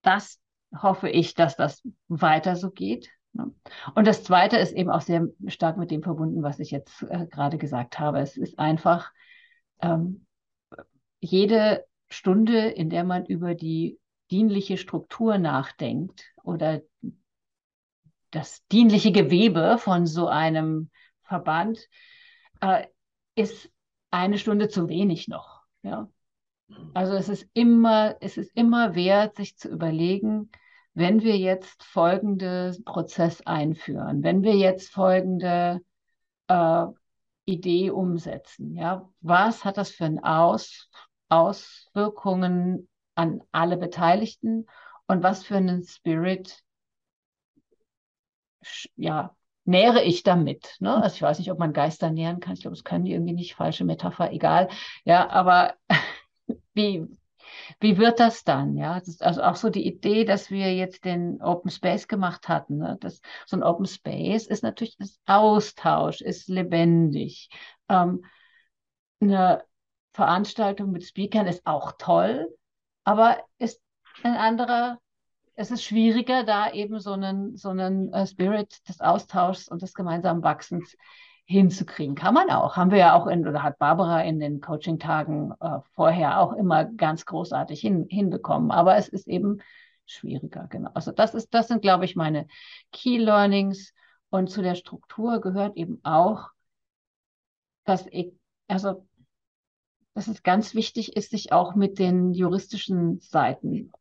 das 0.00 0.40
hoffe 0.74 1.10
ich, 1.10 1.34
dass 1.34 1.56
das 1.56 1.86
weiter 2.08 2.56
so 2.56 2.70
geht. 2.70 3.10
Ne? 3.34 3.54
Und 3.94 4.06
das 4.06 4.24
Zweite 4.24 4.56
ist 4.56 4.72
eben 4.72 4.90
auch 4.90 5.02
sehr 5.02 5.28
stark 5.48 5.76
mit 5.76 5.90
dem 5.90 6.02
verbunden, 6.02 6.42
was 6.42 6.58
ich 6.58 6.70
jetzt 6.70 7.02
äh, 7.02 7.26
gerade 7.26 7.58
gesagt 7.58 7.98
habe. 7.98 8.20
Es 8.20 8.38
ist 8.38 8.58
einfach 8.58 9.12
ähm, 9.82 10.26
jede 11.20 11.84
Stunde, 12.08 12.68
in 12.68 12.88
der 12.88 13.04
man 13.04 13.26
über 13.26 13.54
die 13.54 13.98
dienliche 14.30 14.76
Struktur 14.76 15.38
nachdenkt 15.38 16.24
oder 16.42 16.82
das 18.30 18.66
dienliche 18.66 19.12
Gewebe 19.12 19.78
von 19.78 20.06
so 20.06 20.28
einem 20.28 20.90
Verband, 21.22 21.78
äh, 22.60 22.86
ist 23.34 23.70
eine 24.10 24.38
Stunde 24.38 24.68
zu 24.68 24.88
wenig 24.88 25.28
noch. 25.28 25.62
Ja? 25.82 26.10
Also 26.94 27.14
es 27.14 27.28
ist 27.28 27.48
immer, 27.54 28.16
es 28.20 28.36
ist 28.36 28.50
immer 28.54 28.94
wert, 28.94 29.36
sich 29.36 29.56
zu 29.56 29.68
überlegen, 29.68 30.50
wenn 30.94 31.22
wir 31.22 31.36
jetzt 31.36 31.82
folgende 31.84 32.76
Prozess 32.84 33.40
einführen, 33.42 34.22
wenn 34.22 34.42
wir 34.42 34.56
jetzt 34.56 34.90
folgende 34.90 35.80
äh, 36.48 36.84
Idee 37.44 37.90
umsetzen. 37.90 38.74
Ja, 38.74 39.08
was 39.20 39.64
hat 39.64 39.76
das 39.76 39.90
für 39.90 40.04
ein 40.04 40.22
Aus, 40.22 40.90
Auswirkungen 41.28 42.88
an 43.18 43.42
alle 43.50 43.76
Beteiligten 43.76 44.66
und 45.08 45.22
was 45.24 45.42
für 45.42 45.56
einen 45.56 45.82
Spirit 45.84 46.62
ja, 48.96 49.34
nähere 49.64 50.02
ich 50.02 50.22
damit. 50.22 50.76
Ne? 50.80 51.02
Also 51.02 51.16
ich 51.16 51.22
weiß 51.22 51.38
nicht, 51.38 51.50
ob 51.50 51.58
man 51.58 51.72
Geister 51.72 52.10
nähren 52.10 52.40
kann. 52.40 52.54
Ich 52.54 52.60
glaube, 52.62 52.76
das 52.76 52.84
können 52.84 53.04
die 53.04 53.12
irgendwie 53.12 53.34
nicht. 53.34 53.54
Falsche 53.54 53.84
Metapher, 53.84 54.32
egal. 54.32 54.68
Ja, 55.04 55.28
aber 55.30 55.74
wie, 56.74 57.06
wie 57.80 57.98
wird 57.98 58.20
das 58.20 58.44
dann? 58.44 58.76
Ja, 58.76 59.00
das 59.00 59.20
also 59.20 59.42
auch 59.42 59.56
so 59.56 59.68
die 59.68 59.86
Idee, 59.86 60.24
dass 60.24 60.50
wir 60.50 60.74
jetzt 60.74 61.04
den 61.04 61.42
Open 61.42 61.70
Space 61.70 62.08
gemacht 62.08 62.48
hatten. 62.48 62.78
Ne? 62.78 62.98
Das, 63.00 63.20
so 63.46 63.56
ein 63.56 63.62
Open 63.64 63.86
Space 63.86 64.46
ist 64.46 64.62
natürlich 64.62 64.96
das 64.96 65.18
Austausch, 65.26 66.20
ist 66.20 66.48
lebendig. 66.48 67.50
Ähm, 67.88 68.24
eine 69.20 69.64
Veranstaltung 70.12 70.92
mit 70.92 71.04
Speakern 71.04 71.46
ist 71.46 71.66
auch 71.66 71.92
toll, 71.98 72.48
aber 73.08 73.38
ist 73.58 73.80
ein 74.22 74.36
anderer 74.36 74.98
es 75.54 75.72
ist 75.72 75.82
schwieriger, 75.82 76.44
da 76.44 76.70
eben 76.70 77.00
so 77.00 77.12
einen, 77.12 77.56
so 77.56 77.70
einen 77.70 78.14
uh, 78.14 78.24
Spirit 78.26 78.88
des 78.88 79.00
Austauschs 79.00 79.68
und 79.68 79.82
des 79.82 79.92
gemeinsamen 79.92 80.44
Wachsens 80.44 80.96
hinzukriegen. 81.46 82.14
Kann 82.14 82.32
man 82.32 82.48
auch. 82.50 82.76
Haben 82.76 82.92
wir 82.92 82.98
ja 82.98 83.14
auch 83.14 83.26
in, 83.26 83.46
oder 83.48 83.64
hat 83.64 83.76
Barbara 83.78 84.22
in 84.22 84.38
den 84.38 84.60
Coaching-Tagen 84.60 85.52
äh, 85.58 85.80
vorher 85.94 86.38
auch 86.38 86.52
immer 86.52 86.84
ganz 86.84 87.26
großartig 87.26 87.80
hin, 87.80 88.06
hinbekommen. 88.08 88.70
Aber 88.70 88.98
es 88.98 89.08
ist 89.08 89.26
eben 89.26 89.60
schwieriger, 90.06 90.68
genau. 90.70 90.90
Also 90.94 91.10
das 91.10 91.34
ist, 91.34 91.52
das 91.52 91.66
sind, 91.66 91.82
glaube 91.82 92.04
ich, 92.04 92.14
meine 92.14 92.46
Key 92.92 93.18
Learnings. 93.18 93.94
Und 94.30 94.50
zu 94.50 94.62
der 94.62 94.76
Struktur 94.76 95.40
gehört 95.40 95.76
eben 95.76 95.98
auch, 96.04 96.50
dass 97.84 98.06
ich, 98.12 98.32
also 98.68 99.07
dass 100.18 100.26
es 100.26 100.42
ganz 100.42 100.74
wichtig 100.74 101.16
ist, 101.16 101.30
sich 101.30 101.52
auch 101.52 101.76
mit 101.76 102.00
den 102.00 102.32
juristischen 102.32 103.20
Seiten 103.20 103.92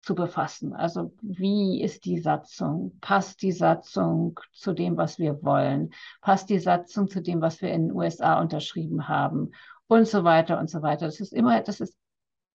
zu 0.00 0.14
befassen. 0.14 0.72
Also 0.72 1.14
wie 1.20 1.82
ist 1.82 2.04
die 2.04 2.20
Satzung? 2.20 2.96
Passt 3.00 3.42
die 3.42 3.50
Satzung 3.50 4.38
zu 4.52 4.72
dem, 4.72 4.96
was 4.96 5.18
wir 5.18 5.42
wollen? 5.42 5.94
Passt 6.20 6.48
die 6.48 6.60
Satzung 6.60 7.08
zu 7.08 7.20
dem, 7.20 7.40
was 7.40 7.60
wir 7.60 7.72
in 7.72 7.88
den 7.88 7.96
USA 7.96 8.40
unterschrieben 8.40 9.08
haben? 9.08 9.50
Und 9.88 10.06
so 10.06 10.22
weiter 10.22 10.60
und 10.60 10.70
so 10.70 10.80
weiter. 10.80 11.06
Das 11.06 11.18
ist 11.18 11.32
immer, 11.32 11.60
das 11.60 11.80
ist 11.80 11.98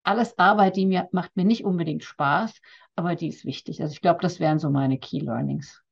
alles 0.02 0.36
Arbeit, 0.36 0.74
die 0.74 0.86
mir 0.86 1.08
macht 1.12 1.36
mir 1.36 1.44
nicht 1.44 1.64
unbedingt 1.64 2.02
Spaß, 2.02 2.60
aber 2.96 3.14
die 3.14 3.28
ist 3.28 3.44
wichtig. 3.44 3.80
Also 3.80 3.92
ich 3.92 4.00
glaube, 4.00 4.22
das 4.22 4.40
wären 4.40 4.58
so 4.58 4.70
meine 4.70 4.98
Key 4.98 5.20
Learnings. 5.20 5.84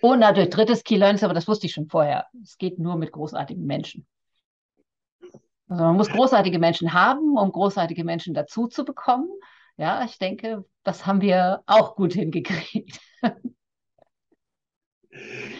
Und 0.00 0.20
natürlich 0.20 0.50
drittes 0.50 0.84
Key 0.84 0.96
Learnings, 0.96 1.24
aber 1.24 1.34
das 1.34 1.48
wusste 1.48 1.66
ich 1.66 1.72
schon 1.72 1.88
vorher. 1.88 2.26
Es 2.40 2.56
geht 2.56 2.78
nur 2.78 2.94
mit 2.94 3.10
großartigen 3.10 3.66
Menschen. 3.66 4.06
Also 5.70 5.84
man 5.84 5.96
muss 5.96 6.10
großartige 6.10 6.58
Menschen 6.58 6.92
haben, 6.92 7.38
um 7.38 7.52
großartige 7.52 8.02
Menschen 8.02 8.34
dazu 8.34 8.66
zu 8.66 8.84
bekommen. 8.84 9.28
Ja, 9.76 10.04
ich 10.04 10.18
denke, 10.18 10.64
das 10.82 11.06
haben 11.06 11.20
wir 11.20 11.62
auch 11.66 11.94
gut 11.94 12.12
hingekriegt. 12.12 12.98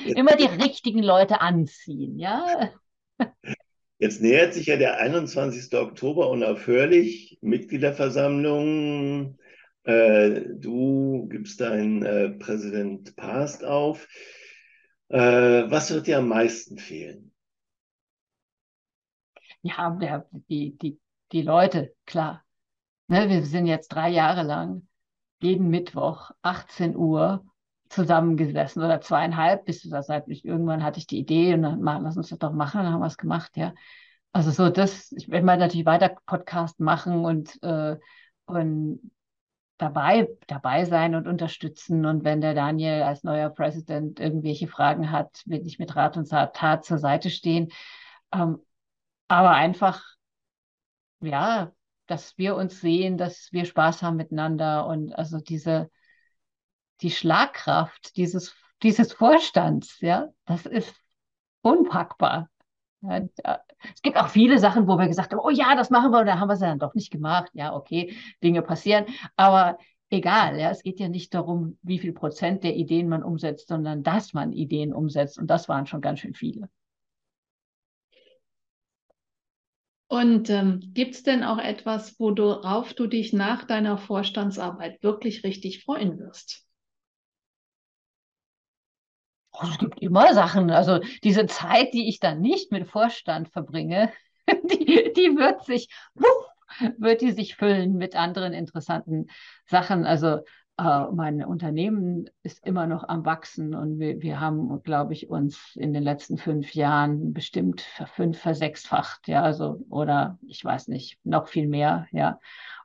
Immer 0.05 0.35
die 0.37 0.47
richtigen 0.47 1.02
Leute 1.02 1.40
anziehen, 1.40 2.19
ja. 2.19 2.71
Jetzt 3.99 4.21
nähert 4.21 4.52
sich 4.52 4.67
ja 4.67 4.76
der 4.76 4.99
21. 4.99 5.73
Oktober 5.79 6.29
unaufhörlich, 6.29 7.38
Mitgliederversammlung. 7.40 9.38
Äh, 9.85 10.40
du 10.57 11.29
gibst 11.31 11.61
deinen 11.61 12.02
äh, 12.02 12.31
Präsident 12.31 13.14
Past 13.14 13.62
auf. 13.64 14.09
Äh, 15.09 15.19
was 15.71 15.93
wird 15.93 16.09
dir 16.09 16.19
am 16.19 16.29
meisten 16.29 16.79
fehlen? 16.79 17.30
Ja, 19.62 19.97
die, 20.49 20.76
die, 20.79 20.99
die 21.33 21.43
Leute, 21.43 21.95
klar. 22.07 22.43
Ne, 23.09 23.29
wir 23.29 23.45
sind 23.45 23.67
jetzt 23.67 23.88
drei 23.88 24.09
Jahre 24.09 24.43
lang 24.43 24.87
jeden 25.40 25.69
Mittwoch 25.69 26.31
18 26.43 26.97
Uhr 26.97 27.45
zusammengesessen 27.88 28.83
oder 28.83 29.00
zweieinhalb, 29.00 29.64
bis 29.64 29.83
das 29.83 30.09
halt 30.09 30.25
irgendwann 30.29 30.85
hatte 30.85 30.99
ich 30.99 31.07
die 31.07 31.19
Idee 31.19 31.55
und 31.55 31.62
dann 31.62 31.83
machen, 31.83 32.05
lass 32.05 32.17
uns 32.17 32.29
das 32.29 32.38
doch 32.38 32.52
machen, 32.52 32.83
dann 32.83 32.93
haben 32.93 33.00
wir 33.00 33.07
es 33.07 33.17
gemacht, 33.17 33.57
ja. 33.57 33.75
Also 34.33 34.52
so 34.52 34.71
das, 34.71 35.11
ich 35.12 35.29
werde 35.29 35.45
mal 35.45 35.59
natürlich 35.59 35.87
weiter 35.87 36.17
Podcast 36.25 36.79
machen 36.79 37.25
und, 37.25 37.61
äh, 37.64 37.97
und 38.47 39.11
dabei, 39.76 40.29
dabei 40.47 40.85
sein 40.85 41.17
und 41.17 41.26
unterstützen. 41.26 42.07
Und 42.07 42.23
wenn 42.23 42.40
der 42.40 42.55
Daniel 42.55 43.02
als 43.02 43.25
neuer 43.25 43.50
Präsident 43.50 44.21
irgendwelche 44.21 44.69
Fragen 44.69 45.11
hat, 45.11 45.43
will 45.47 45.67
ich 45.67 45.81
mit 45.81 45.97
Rat 45.97 46.17
und 46.17 46.29
Tat 46.29 46.85
zur 46.85 46.99
Seite 46.99 47.31
stehen. 47.31 47.73
Ähm, 48.33 48.61
aber 49.31 49.53
einfach, 49.53 50.03
ja, 51.21 51.73
dass 52.07 52.37
wir 52.37 52.57
uns 52.57 52.81
sehen, 52.81 53.17
dass 53.17 53.49
wir 53.53 53.65
Spaß 53.65 54.03
haben 54.03 54.17
miteinander 54.17 54.87
und 54.87 55.13
also 55.13 55.39
diese, 55.39 55.89
die 57.01 57.13
Schlagkraft 57.13 58.17
dieses, 58.17 58.55
dieses 58.83 59.13
Vorstands, 59.13 60.01
ja, 60.01 60.29
das 60.47 60.67
ist 60.67 60.95
unpackbar. 61.63 62.49
Ja, 63.03 63.21
es 63.95 64.03
gibt 64.03 64.17
auch 64.17 64.29
viele 64.29 64.59
Sachen, 64.59 64.89
wo 64.89 64.99
wir 64.99 65.07
gesagt 65.07 65.33
haben, 65.33 65.41
oh 65.41 65.51
ja, 65.51 65.77
das 65.77 65.91
machen 65.91 66.11
wir, 66.11 66.21
und 66.21 66.27
dann 66.27 66.41
haben 66.41 66.49
wir 66.49 66.55
es 66.55 66.61
dann 66.61 66.81
doch 66.81 66.95
nicht 66.95 67.13
gemacht. 67.13 67.51
Ja, 67.55 67.73
okay, 67.73 68.17
Dinge 68.43 68.63
passieren, 68.63 69.07
aber 69.37 69.79
egal, 70.11 70.59
ja, 70.59 70.71
es 70.71 70.83
geht 70.83 70.99
ja 70.99 71.09
nicht 71.09 71.33
darum, 71.35 71.79
wie 71.83 72.01
viel 72.01 72.13
Prozent 72.13 72.65
der 72.65 72.75
Ideen 72.75 73.09
man 73.09 73.23
umsetzt, 73.23 73.69
sondern 73.69 74.03
dass 74.03 74.33
man 74.33 74.53
Ideen 74.53 74.93
umsetzt 74.93 75.39
und 75.39 75.47
das 75.47 75.69
waren 75.69 75.87
schon 75.87 76.01
ganz 76.01 76.19
schön 76.19 76.35
viele. 76.35 76.69
Und 80.11 80.50
ähm, 80.50 80.81
gibt 80.93 81.14
es 81.14 81.23
denn 81.23 81.45
auch 81.45 81.59
etwas, 81.59 82.19
worauf 82.19 82.95
du 82.95 83.07
dich 83.07 83.33
nach 83.33 83.62
deiner 83.62 83.97
Vorstandsarbeit 83.97 85.00
wirklich 85.05 85.45
richtig 85.45 85.85
freuen 85.85 86.19
wirst? 86.19 86.67
Oh, 89.52 89.69
es 89.71 89.79
gibt 89.79 90.02
immer 90.02 90.35
Sachen. 90.35 90.73
Also 90.73 90.99
diese 91.23 91.47
Zeit, 91.47 91.95
die 91.95 92.09
ich 92.09 92.19
dann 92.19 92.40
nicht 92.40 92.73
mit 92.73 92.88
Vorstand 92.88 93.50
verbringe, 93.52 94.12
die, 94.49 95.12
die 95.17 95.37
wird 95.37 95.64
sich, 95.64 95.88
wird 96.99 97.21
die 97.21 97.31
sich 97.31 97.55
füllen 97.55 97.95
mit 97.95 98.17
anderen 98.17 98.52
interessanten 98.52 99.29
Sachen. 99.67 100.07
Also 100.07 100.40
äh, 100.81 101.13
mein 101.13 101.45
Unternehmen 101.45 102.31
ist 102.43 102.65
immer 102.67 102.87
noch 102.87 103.07
am 103.07 103.25
Wachsen 103.27 103.75
und 103.75 103.99
wir, 103.99 104.23
wir 104.23 104.41
haben, 104.41 104.83
glaube 104.83 105.13
ich, 105.13 105.29
uns 105.29 105.77
in 105.77 105.93
den 105.93 106.03
letzten 106.03 106.39
fünf 106.39 106.75
Jahren 106.75 107.33
bestimmt 107.35 107.83
fünf 108.15 108.39
versechsfacht, 108.39 109.29
ja, 109.29 109.43
also 109.43 109.85
oder 109.91 110.39
ich 110.47 110.65
weiß 110.65 110.89
nicht, 110.89 111.19
noch 111.25 111.49
viel 111.49 111.69
mehr, 111.69 112.07
ja. 112.13 112.41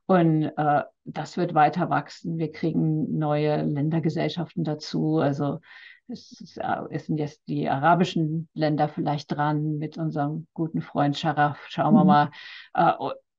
Und 0.08 0.52
äh, 0.58 0.84
das 1.06 1.38
wird 1.38 1.54
weiter 1.56 1.90
wachsen. 1.90 2.38
Wir 2.38 2.52
kriegen 2.52 3.18
neue 3.18 3.64
Ländergesellschaften 3.64 4.64
dazu. 4.64 5.18
Also 5.18 5.62
es, 6.08 6.40
ist, 6.40 6.60
es 6.92 7.06
sind 7.08 7.18
jetzt 7.18 7.48
die 7.48 7.68
arabischen 7.68 8.48
Länder 8.54 8.88
vielleicht 8.88 9.32
dran 9.32 9.80
mit 9.80 9.98
unserem 9.98 10.46
guten 10.54 10.82
Freund 10.82 11.18
Scharaf. 11.18 11.66
Schauen 11.70 11.96
wir 11.96 12.04
mhm. 12.04 12.08
mal. 12.08 12.32
Äh, 12.76 12.92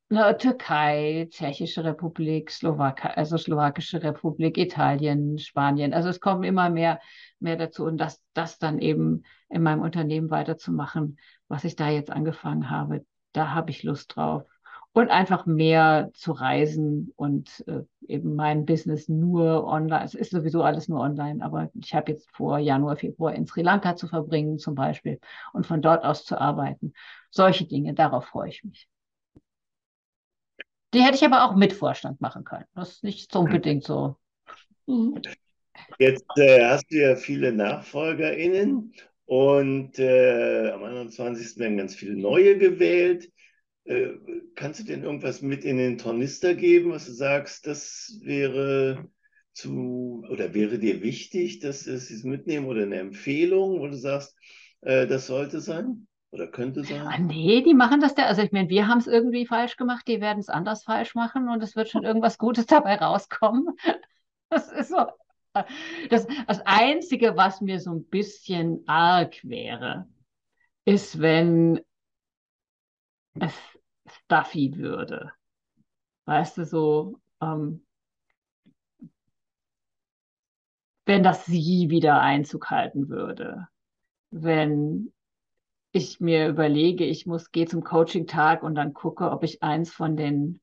Ne, 0.08 0.36
Türkei, 0.38 1.26
Tschechische 1.30 1.82
Republik, 1.82 2.52
Slowakei, 2.52 3.10
also 3.16 3.36
Slowakische 3.36 4.00
Republik, 4.04 4.56
Italien, 4.56 5.36
Spanien. 5.38 5.92
Also 5.92 6.08
es 6.08 6.20
kommen 6.20 6.44
immer 6.44 6.70
mehr, 6.70 7.00
mehr 7.40 7.56
dazu 7.56 7.84
und 7.84 7.98
das, 7.98 8.22
das 8.32 8.58
dann 8.60 8.78
eben 8.78 9.24
in 9.48 9.62
meinem 9.64 9.80
Unternehmen 9.82 10.30
weiterzumachen, 10.30 11.18
was 11.48 11.64
ich 11.64 11.74
da 11.74 11.90
jetzt 11.90 12.10
angefangen 12.10 12.70
habe, 12.70 13.04
da 13.32 13.52
habe 13.52 13.70
ich 13.70 13.82
Lust 13.82 14.14
drauf. 14.14 14.44
Und 14.92 15.10
einfach 15.10 15.44
mehr 15.44 16.10
zu 16.14 16.32
reisen 16.32 17.12
und 17.16 17.64
äh, 17.66 17.82
eben 18.06 18.36
mein 18.36 18.64
Business 18.64 19.08
nur 19.08 19.66
online. 19.66 20.04
Es 20.04 20.14
ist 20.14 20.30
sowieso 20.30 20.62
alles 20.62 20.88
nur 20.88 21.00
online, 21.00 21.44
aber 21.44 21.68
ich 21.74 21.94
habe 21.94 22.12
jetzt 22.12 22.30
vor, 22.30 22.58
Januar, 22.58 22.96
Februar 22.96 23.34
in 23.34 23.46
Sri 23.46 23.62
Lanka 23.62 23.96
zu 23.96 24.06
verbringen 24.06 24.58
zum 24.58 24.76
Beispiel 24.76 25.18
und 25.52 25.66
von 25.66 25.82
dort 25.82 26.04
aus 26.04 26.24
zu 26.24 26.40
arbeiten. 26.40 26.92
Solche 27.30 27.66
Dinge, 27.66 27.92
darauf 27.92 28.26
freue 28.26 28.48
ich 28.48 28.62
mich. 28.64 28.88
Die 30.96 31.02
hätte 31.02 31.16
ich 31.16 31.24
aber 31.24 31.44
auch 31.44 31.54
mit 31.54 31.74
Vorstand 31.74 32.22
machen 32.22 32.44
können. 32.44 32.64
Das 32.74 32.92
ist 32.92 33.04
nicht 33.04 33.30
so 33.30 33.40
unbedingt 33.40 33.84
so. 33.84 34.16
Jetzt 35.98 36.24
äh, 36.38 36.64
hast 36.64 36.90
du 36.90 36.96
ja 36.96 37.16
viele 37.16 37.52
NachfolgerInnen 37.52 38.94
und 39.26 39.98
äh, 39.98 40.70
am 40.70 40.84
21. 40.84 41.58
werden 41.58 41.76
ganz 41.76 41.94
viele 41.94 42.16
neue 42.16 42.56
gewählt. 42.56 43.30
Äh, 43.84 44.12
kannst 44.54 44.80
du 44.80 44.84
denn 44.84 45.02
irgendwas 45.02 45.42
mit 45.42 45.66
in 45.66 45.76
den 45.76 45.98
Tornister 45.98 46.54
geben, 46.54 46.92
was 46.92 47.04
du 47.04 47.12
sagst, 47.12 47.66
das 47.66 48.18
wäre 48.22 49.06
zu 49.52 50.24
oder 50.30 50.54
wäre 50.54 50.78
dir 50.78 51.02
wichtig, 51.02 51.58
dass 51.58 51.80
sie 51.80 51.92
es 51.92 52.24
mitnehmen 52.24 52.64
oder 52.68 52.84
eine 52.84 53.00
Empfehlung, 53.00 53.80
wo 53.80 53.86
du 53.86 53.98
sagst, 53.98 54.34
äh, 54.80 55.06
das 55.06 55.26
sollte 55.26 55.60
sein? 55.60 56.06
Oder 56.36 56.48
könnte 56.48 56.84
sein? 56.84 57.00
Ah, 57.06 57.16
nee, 57.16 57.62
die 57.62 57.72
machen 57.72 58.00
das 58.00 58.14
ja. 58.18 58.26
Also 58.26 58.42
ich 58.42 58.52
meine, 58.52 58.68
wir 58.68 58.88
haben 58.88 58.98
es 58.98 59.06
irgendwie 59.06 59.46
falsch 59.46 59.76
gemacht, 59.76 60.06
die 60.06 60.20
werden 60.20 60.38
es 60.38 60.50
anders 60.50 60.84
falsch 60.84 61.14
machen 61.14 61.48
und 61.48 61.62
es 61.62 61.76
wird 61.76 61.88
schon 61.88 62.04
irgendwas 62.04 62.36
Gutes 62.36 62.66
dabei 62.66 62.96
rauskommen. 62.96 63.68
Das 64.48 64.70
ist 64.70 64.90
so. 64.90 65.06
Das, 66.08 66.28
das 66.46 66.60
Einzige, 66.66 67.36
was 67.36 67.60
mir 67.60 67.80
so 67.80 67.90
ein 67.90 68.04
bisschen 68.04 68.86
arg 68.86 69.42
wäre, 69.42 70.06
ist, 70.84 71.20
wenn 71.20 71.80
es 73.40 73.52
stuffy 74.06 74.76
würde. 74.76 75.32
Weißt 76.26 76.58
du, 76.58 76.64
so, 76.64 77.20
ähm, 77.42 77.84
wenn 81.06 81.24
das 81.24 81.44
Sie 81.46 81.90
wieder 81.90 82.20
Einzug 82.20 82.70
halten 82.70 83.08
würde. 83.08 83.66
Wenn 84.30 85.12
ich 85.96 86.20
mir 86.20 86.48
überlege, 86.48 87.04
ich 87.04 87.26
muss, 87.26 87.50
gehe 87.50 87.66
zum 87.66 87.82
Coaching-Tag 87.82 88.62
und 88.62 88.74
dann 88.74 88.92
gucke, 88.92 89.30
ob 89.30 89.42
ich 89.42 89.62
eins 89.62 89.92
von 89.92 90.16
den 90.16 90.60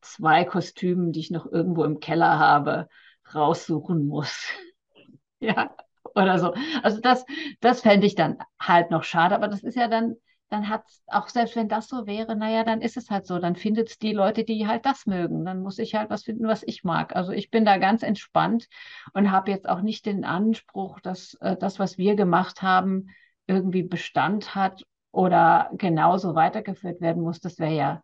zwei 0.00 0.44
Kostümen, 0.44 1.12
die 1.12 1.20
ich 1.20 1.30
noch 1.30 1.50
irgendwo 1.50 1.84
im 1.84 2.00
Keller 2.00 2.38
habe, 2.38 2.88
raussuchen 3.34 4.06
muss. 4.06 4.48
ja, 5.40 5.74
oder 6.14 6.38
so. 6.38 6.54
Also 6.82 7.00
das, 7.00 7.24
das 7.60 7.80
fände 7.80 8.06
ich 8.06 8.14
dann 8.14 8.38
halt 8.60 8.90
noch 8.90 9.04
schade, 9.04 9.34
aber 9.34 9.48
das 9.48 9.62
ist 9.62 9.76
ja 9.76 9.88
dann, 9.88 10.16
dann 10.48 10.68
hat 10.68 10.82
auch 11.08 11.28
selbst 11.28 11.56
wenn 11.56 11.68
das 11.68 11.88
so 11.88 12.06
wäre, 12.06 12.36
naja, 12.36 12.64
dann 12.64 12.80
ist 12.80 12.96
es 12.96 13.10
halt 13.10 13.26
so. 13.26 13.38
Dann 13.38 13.56
findet 13.56 13.88
es 13.90 13.98
die 13.98 14.12
Leute, 14.12 14.44
die 14.44 14.66
halt 14.66 14.86
das 14.86 15.06
mögen. 15.06 15.44
Dann 15.44 15.60
muss 15.60 15.78
ich 15.78 15.94
halt 15.94 16.08
was 16.08 16.24
finden, 16.24 16.46
was 16.46 16.62
ich 16.62 16.84
mag. 16.84 17.16
Also 17.16 17.32
ich 17.32 17.50
bin 17.50 17.64
da 17.64 17.78
ganz 17.78 18.02
entspannt 18.02 18.68
und 19.12 19.30
habe 19.30 19.50
jetzt 19.50 19.68
auch 19.68 19.82
nicht 19.82 20.06
den 20.06 20.24
Anspruch, 20.24 21.00
dass 21.00 21.34
äh, 21.40 21.56
das, 21.56 21.78
was 21.78 21.98
wir 21.98 22.14
gemacht 22.14 22.62
haben, 22.62 23.08
irgendwie 23.48 23.82
Bestand 23.82 24.54
hat 24.54 24.84
oder 25.10 25.70
genauso 25.72 26.34
weitergeführt 26.36 27.00
werden 27.00 27.22
muss. 27.22 27.40
Das 27.40 27.58
wäre 27.58 27.74
ja, 27.74 28.02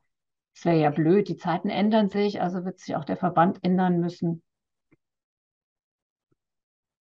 das 0.54 0.74
ja 0.74 0.90
blöd. 0.90 1.28
Die 1.28 1.36
Zeiten 1.36 1.68
ändern 1.68 2.08
sich, 2.08 2.40
also 2.40 2.64
wird 2.64 2.80
sich 2.80 2.96
auch 2.96 3.04
der 3.04 3.16
Verband 3.16 3.62
ändern 3.62 4.00
müssen. 4.00 4.42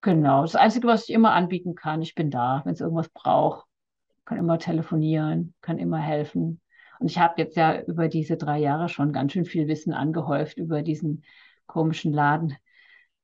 Genau, 0.01 0.41
das 0.41 0.55
Einzige, 0.55 0.88
was 0.88 1.07
ich 1.07 1.15
immer 1.15 1.31
anbieten 1.31 1.75
kann, 1.75 2.01
ich 2.01 2.13
bin 2.13 2.29
da, 2.29 2.62
wenn 2.65 2.73
es 2.73 2.81
irgendwas 2.81 3.07
braucht, 3.09 3.65
kann 4.25 4.38
immer 4.38 4.59
telefonieren, 4.59 5.53
kann 5.62 5.77
immer 5.77 5.97
helfen. 5.97 6.59
Und 7.00 7.09
ich 7.09 7.19
habe 7.19 7.35
jetzt 7.38 7.55
ja 7.55 7.81
über 7.81 8.09
diese 8.09 8.35
drei 8.35 8.59
Jahre 8.59 8.89
schon 8.89 9.13
ganz 9.13 9.31
schön 9.31 9.45
viel 9.45 9.67
Wissen 9.69 9.93
angehäuft 9.93 10.57
über 10.57 10.81
diesen 10.81 11.23
komischen 11.67 12.12
Laden 12.12 12.57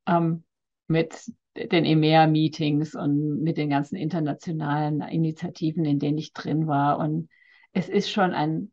ähm, 0.08 0.46
mit 0.88 1.34
den 1.68 1.86
EMEA-Meetings 1.86 2.96
und 2.96 3.42
mit 3.42 3.58
den 3.58 3.70
ganzen 3.70 3.96
internationalen 3.96 5.02
Initiativen, 5.02 5.86
in 5.86 6.00
denen 6.00 6.18
ich 6.18 6.34
drin 6.34 6.68
war. 6.68 7.00
Und 7.00 7.30
es 7.74 7.90
ist 7.90 8.12
schon 8.12 8.34
ein 8.34 8.72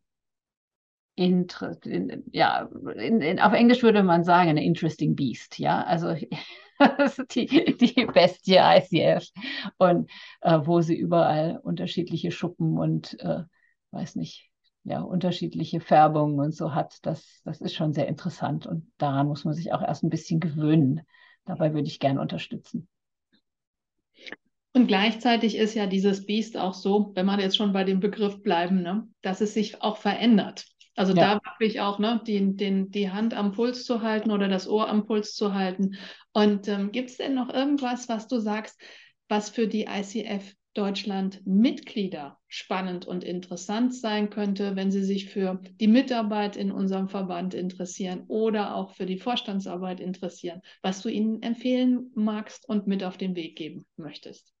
Inter 1.15 1.75
in, 1.83 2.23
ja, 2.31 2.69
in, 2.95 3.21
in, 3.21 3.39
auf 3.39 3.53
Englisch 3.53 3.81
würde 3.81 4.03
man 4.03 4.23
sagen, 4.23 4.51
ein 4.51 4.57
interesting 4.57 5.15
beast, 5.15 5.57
ja. 5.57 5.83
Also 5.83 6.13
die, 7.31 7.75
die 7.75 8.05
Bestie 8.05 8.57
ICF 8.57 9.27
und 9.77 10.11
äh, 10.41 10.59
wo 10.63 10.81
sie 10.81 10.95
überall 10.95 11.59
unterschiedliche 11.63 12.31
Schuppen 12.31 12.77
und 12.77 13.19
äh, 13.19 13.43
weiß 13.91 14.15
nicht, 14.15 14.51
ja, 14.83 15.01
unterschiedliche 15.01 15.81
Färbungen 15.81 16.39
und 16.39 16.53
so 16.53 16.75
hat. 16.75 16.99
Das, 17.01 17.41
das 17.43 17.61
ist 17.61 17.73
schon 17.73 17.93
sehr 17.93 18.07
interessant 18.07 18.67
und 18.67 18.91
daran 18.97 19.27
muss 19.27 19.43
man 19.43 19.55
sich 19.55 19.73
auch 19.73 19.81
erst 19.81 20.03
ein 20.03 20.09
bisschen 20.09 20.39
gewöhnen. 20.39 21.01
Dabei 21.47 21.73
würde 21.73 21.87
ich 21.87 21.99
gerne 21.99 22.21
unterstützen. 22.21 22.87
Und 24.73 24.85
gleichzeitig 24.87 25.57
ist 25.57 25.73
ja 25.73 25.87
dieses 25.87 26.27
Biest 26.27 26.55
auch 26.55 26.75
so, 26.75 27.11
wenn 27.15 27.25
wir 27.25 27.39
jetzt 27.39 27.57
schon 27.57 27.73
bei 27.73 27.83
dem 27.83 27.99
Begriff 27.99 28.43
bleiben, 28.43 28.83
ne, 28.83 29.07
dass 29.23 29.41
es 29.41 29.55
sich 29.55 29.81
auch 29.81 29.97
verändert. 29.97 30.65
Also 30.95 31.13
ja. 31.13 31.35
da 31.35 31.41
wirklich 31.45 31.81
auch 31.81 31.97
ne, 31.97 32.21
die, 32.27 32.55
den, 32.55 32.91
die 32.91 33.09
Hand 33.09 33.33
am 33.33 33.53
Puls 33.53 33.85
zu 33.85 34.01
halten 34.01 34.29
oder 34.29 34.47
das 34.47 34.67
Ohr 34.67 34.87
am 34.89 35.05
Puls 35.05 35.33
zu 35.33 35.53
halten. 35.53 35.95
Und 36.33 36.67
ähm, 36.67 36.91
gibt 36.91 37.09
es 37.09 37.17
denn 37.17 37.33
noch 37.33 37.51
irgendwas, 37.51 38.07
was 38.07 38.27
du 38.27 38.39
sagst, 38.39 38.79
was 39.29 39.49
für 39.49 39.67
die 39.67 39.85
ICF 39.85 40.53
Deutschland 40.77 41.45
Mitglieder 41.45 42.37
spannend 42.47 43.05
und 43.05 43.23
interessant 43.23 43.95
sein 43.95 44.29
könnte, 44.29 44.75
wenn 44.75 44.91
sie 44.91 45.03
sich 45.03 45.29
für 45.29 45.59
die 45.79 45.87
Mitarbeit 45.87 46.55
in 46.55 46.71
unserem 46.71 47.09
Verband 47.09 47.53
interessieren 47.53 48.25
oder 48.27 48.75
auch 48.75 48.93
für 48.93 49.05
die 49.05 49.17
Vorstandsarbeit 49.17 49.99
interessieren, 49.99 50.61
was 50.81 51.01
du 51.01 51.09
ihnen 51.09 51.41
empfehlen 51.41 52.11
magst 52.15 52.69
und 52.69 52.87
mit 52.87 53.03
auf 53.03 53.17
den 53.17 53.35
Weg 53.35 53.57
geben 53.57 53.85
möchtest? 53.97 54.53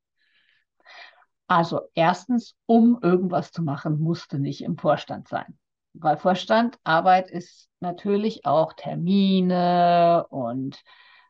Also 1.47 1.81
erstens, 1.93 2.55
um 2.65 2.99
irgendwas 3.01 3.51
zu 3.51 3.61
machen, 3.61 3.99
musste 3.99 4.39
nicht 4.39 4.61
im 4.61 4.77
Vorstand 4.77 5.27
sein 5.27 5.57
weil 5.99 6.17
Vorstand, 6.17 6.77
Arbeit 6.83 7.29
ist 7.29 7.69
natürlich 7.79 8.45
auch 8.45 8.73
Termine 8.73 10.25
und 10.29 10.81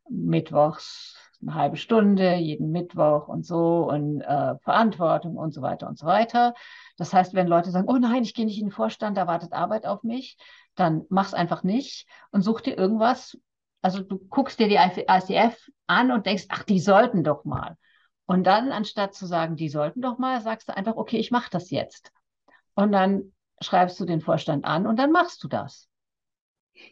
Mittwochs 0.09 1.26
eine 1.41 1.53
halbe 1.53 1.77
Stunde, 1.77 2.35
jeden 2.35 2.71
Mittwoch 2.71 3.27
und 3.27 3.45
so 3.45 3.89
und 3.89 4.21
äh, 4.21 4.57
Verantwortung 4.59 5.37
und 5.37 5.53
so 5.53 5.61
weiter 5.61 5.87
und 5.87 5.97
so 5.97 6.05
weiter. 6.05 6.53
Das 6.97 7.13
heißt, 7.13 7.33
wenn 7.33 7.47
Leute 7.47 7.71
sagen, 7.71 7.87
oh 7.87 7.97
nein, 7.97 8.23
ich 8.23 8.33
gehe 8.33 8.45
nicht 8.45 8.59
in 8.59 8.67
den 8.67 8.71
Vorstand, 8.71 9.17
da 9.17 9.27
wartet 9.27 9.53
Arbeit 9.53 9.85
auf 9.85 10.03
mich, 10.03 10.37
dann 10.75 11.05
mach's 11.09 11.33
einfach 11.33 11.63
nicht 11.63 12.07
und 12.31 12.41
such 12.41 12.61
dir 12.61 12.77
irgendwas. 12.77 13.37
Also 13.81 14.01
du 14.01 14.17
guckst 14.17 14.59
dir 14.59 14.67
die 14.67 14.79
ICF 15.07 15.69
an 15.85 16.11
und 16.11 16.25
denkst, 16.25 16.45
ach, 16.49 16.63
die 16.63 16.79
sollten 16.79 17.23
doch 17.23 17.45
mal. 17.45 17.77
Und 18.25 18.43
dann, 18.43 18.71
anstatt 18.71 19.13
zu 19.13 19.25
sagen, 19.25 19.55
die 19.55 19.69
sollten 19.69 20.01
doch 20.01 20.17
mal, 20.17 20.41
sagst 20.41 20.67
du 20.67 20.75
einfach, 20.75 20.95
okay, 20.95 21.17
ich 21.17 21.31
mache 21.31 21.49
das 21.49 21.69
jetzt. 21.69 22.11
Und 22.75 22.91
dann 22.91 23.33
schreibst 23.61 23.99
du 23.99 24.05
den 24.05 24.21
Vorstand 24.21 24.65
an 24.65 24.85
und 24.85 24.97
dann 24.97 25.11
machst 25.11 25.43
du 25.43 25.47
das. 25.47 25.87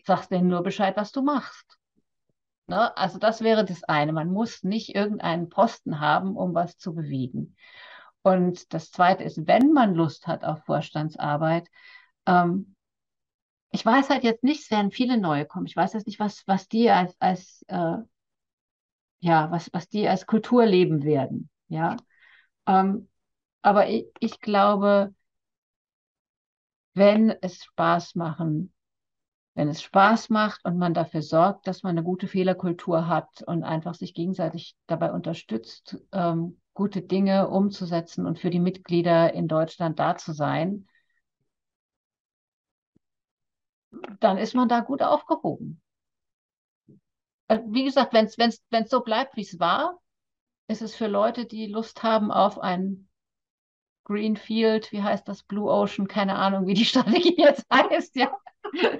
Sagst 0.05 0.31
denen 0.31 0.47
nur 0.47 0.63
Bescheid, 0.63 0.95
was 0.95 1.11
du 1.11 1.21
machst. 1.21 1.77
Ne? 2.67 2.95
Also 2.97 3.19
das 3.19 3.41
wäre 3.41 3.65
das 3.65 3.83
eine. 3.83 4.13
Man 4.13 4.31
muss 4.31 4.63
nicht 4.63 4.95
irgendeinen 4.95 5.49
Posten 5.49 5.99
haben, 5.99 6.35
um 6.35 6.53
was 6.53 6.77
zu 6.77 6.93
bewegen. 6.95 7.55
Und 8.21 8.73
das 8.73 8.91
zweite 8.91 9.23
ist, 9.23 9.47
wenn 9.47 9.71
man 9.71 9.93
Lust 9.93 10.27
hat 10.27 10.43
auf 10.43 10.63
Vorstandsarbeit, 10.65 11.69
ähm, 12.25 12.75
ich 13.71 13.85
weiß 13.85 14.09
halt 14.09 14.23
jetzt 14.23 14.43
nicht, 14.43 14.63
es 14.63 14.71
werden 14.71 14.91
viele 14.91 15.17
neue 15.17 15.45
kommen. 15.45 15.67
Ich 15.67 15.75
weiß 15.75 15.93
jetzt 15.93 16.07
nicht, 16.07 16.19
was, 16.19 16.43
was 16.47 16.67
die 16.67 16.89
als, 16.89 17.15
als 17.19 17.63
äh, 17.67 17.97
ja, 19.19 19.51
was, 19.51 19.69
was 19.73 19.89
die 19.89 20.07
als 20.07 20.25
Kultur 20.25 20.65
leben 20.65 21.03
werden. 21.03 21.49
Ja. 21.67 21.97
Ähm, 22.67 23.09
aber 23.61 23.89
ich, 23.89 24.07
ich 24.19 24.39
glaube, 24.39 25.13
wenn 26.93 27.31
es 27.41 27.63
Spaß 27.63 28.15
machen, 28.15 28.73
wenn 29.55 29.69
es 29.69 29.81
Spaß 29.81 30.29
macht 30.29 30.63
und 30.65 30.77
man 30.77 30.93
dafür 30.93 31.21
sorgt, 31.21 31.65
dass 31.65 31.81
man 31.81 31.91
eine 31.91 32.03
gute 32.03 32.27
Fehlerkultur 32.27 33.07
hat 33.07 33.41
und 33.47 33.63
einfach 33.63 33.95
sich 33.95 34.13
gegenseitig 34.13 34.75
dabei 34.85 35.11
unterstützt, 35.13 35.97
ähm, 36.11 36.59
gute 36.73 37.01
Dinge 37.01 37.47
umzusetzen 37.47 38.25
und 38.25 38.37
für 38.37 38.49
die 38.49 38.59
Mitglieder 38.59 39.33
in 39.33 39.47
Deutschland 39.47 39.97
da 39.97 40.17
zu 40.17 40.33
sein, 40.33 40.87
dann 44.19 44.37
ist 44.37 44.55
man 44.55 44.67
da 44.67 44.81
gut 44.81 45.01
aufgehoben. 45.01 45.81
Äh, 47.47 47.59
wie 47.67 47.85
gesagt, 47.85 48.13
wenn 48.13 48.25
es 48.25 48.89
so 48.89 49.01
bleibt, 49.01 49.37
wie 49.37 49.41
es 49.41 49.57
war, 49.57 50.01
ist 50.67 50.81
es 50.81 50.95
für 50.95 51.07
Leute, 51.07 51.45
die 51.45 51.67
Lust 51.67 52.03
haben 52.03 52.29
auf 52.29 52.59
ein 52.59 53.07
Greenfield, 54.05 54.91
wie 54.91 55.03
heißt 55.03 55.27
das, 55.27 55.43
Blue 55.43 55.69
Ocean, 55.69 56.07
keine 56.07 56.35
Ahnung, 56.35 56.67
wie 56.67 56.73
die 56.73 56.85
Strategie 56.85 57.35
jetzt 57.37 57.65
heißt, 57.71 58.15
ja, 58.15 58.31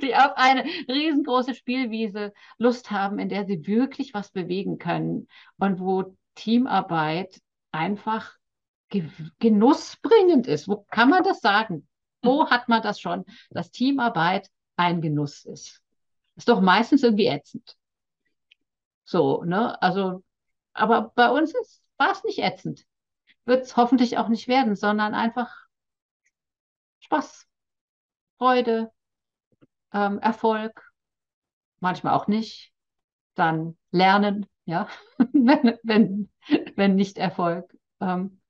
die 0.02 0.16
auf 0.16 0.34
eine 0.36 0.66
riesengroße 0.90 1.56
Spielwiese 1.56 2.34
Lust 2.58 2.92
haben, 2.92 3.20
in 3.20 3.30
der 3.30 3.46
sie 3.46 3.66
wirklich 3.66 4.14
was 4.14 4.32
bewegen 4.32 4.78
können 4.78 5.28
und 5.58 5.80
wo 5.80 6.16
Teamarbeit 6.36 7.42
einfach 7.72 8.34
genussbringend 9.40 10.48
ist. 10.48 10.68
Wo 10.68 10.86
kann 10.90 11.10
man 11.10 11.24
das 11.24 11.40
sagen? 11.40 11.88
Wo 12.22 12.50
hat 12.50 12.70
man 12.70 12.82
das 12.82 13.00
schon, 13.00 13.26
dass 13.50 13.72
Teamarbeit 13.72 14.50
ein 14.76 15.02
Genuss 15.02 15.46
ist? 15.46 15.82
Ist 16.36 16.50
doch 16.50 16.62
meistens 16.62 17.04
irgendwie 17.04 17.28
ätzend. 17.28 17.76
So, 19.04 19.44
ne? 19.44 19.82
Also, 19.82 20.24
aber 20.74 21.12
bei 21.16 21.30
uns 21.30 21.54
war 21.98 22.12
es 22.12 22.24
nicht 22.24 22.40
ätzend 22.40 22.86
wird 23.46 23.64
es 23.66 23.78
hoffentlich 23.78 24.18
auch 24.18 24.28
nicht 24.30 24.48
werden, 24.48 24.76
sondern 24.76 25.14
einfach 25.14 25.54
Spaß, 27.00 27.48
Freude, 28.38 28.92
ähm, 29.94 30.20
Erfolg, 30.20 30.92
manchmal 31.80 32.14
auch 32.14 32.28
nicht, 32.28 32.74
dann 33.36 33.78
Lernen, 33.92 34.48
ja, 34.66 34.88
wenn, 35.18 35.78
wenn, 35.84 36.30
wenn 36.76 36.96
nicht 36.96 37.18
Erfolg. 37.18 37.72
Ähm, 38.02 38.42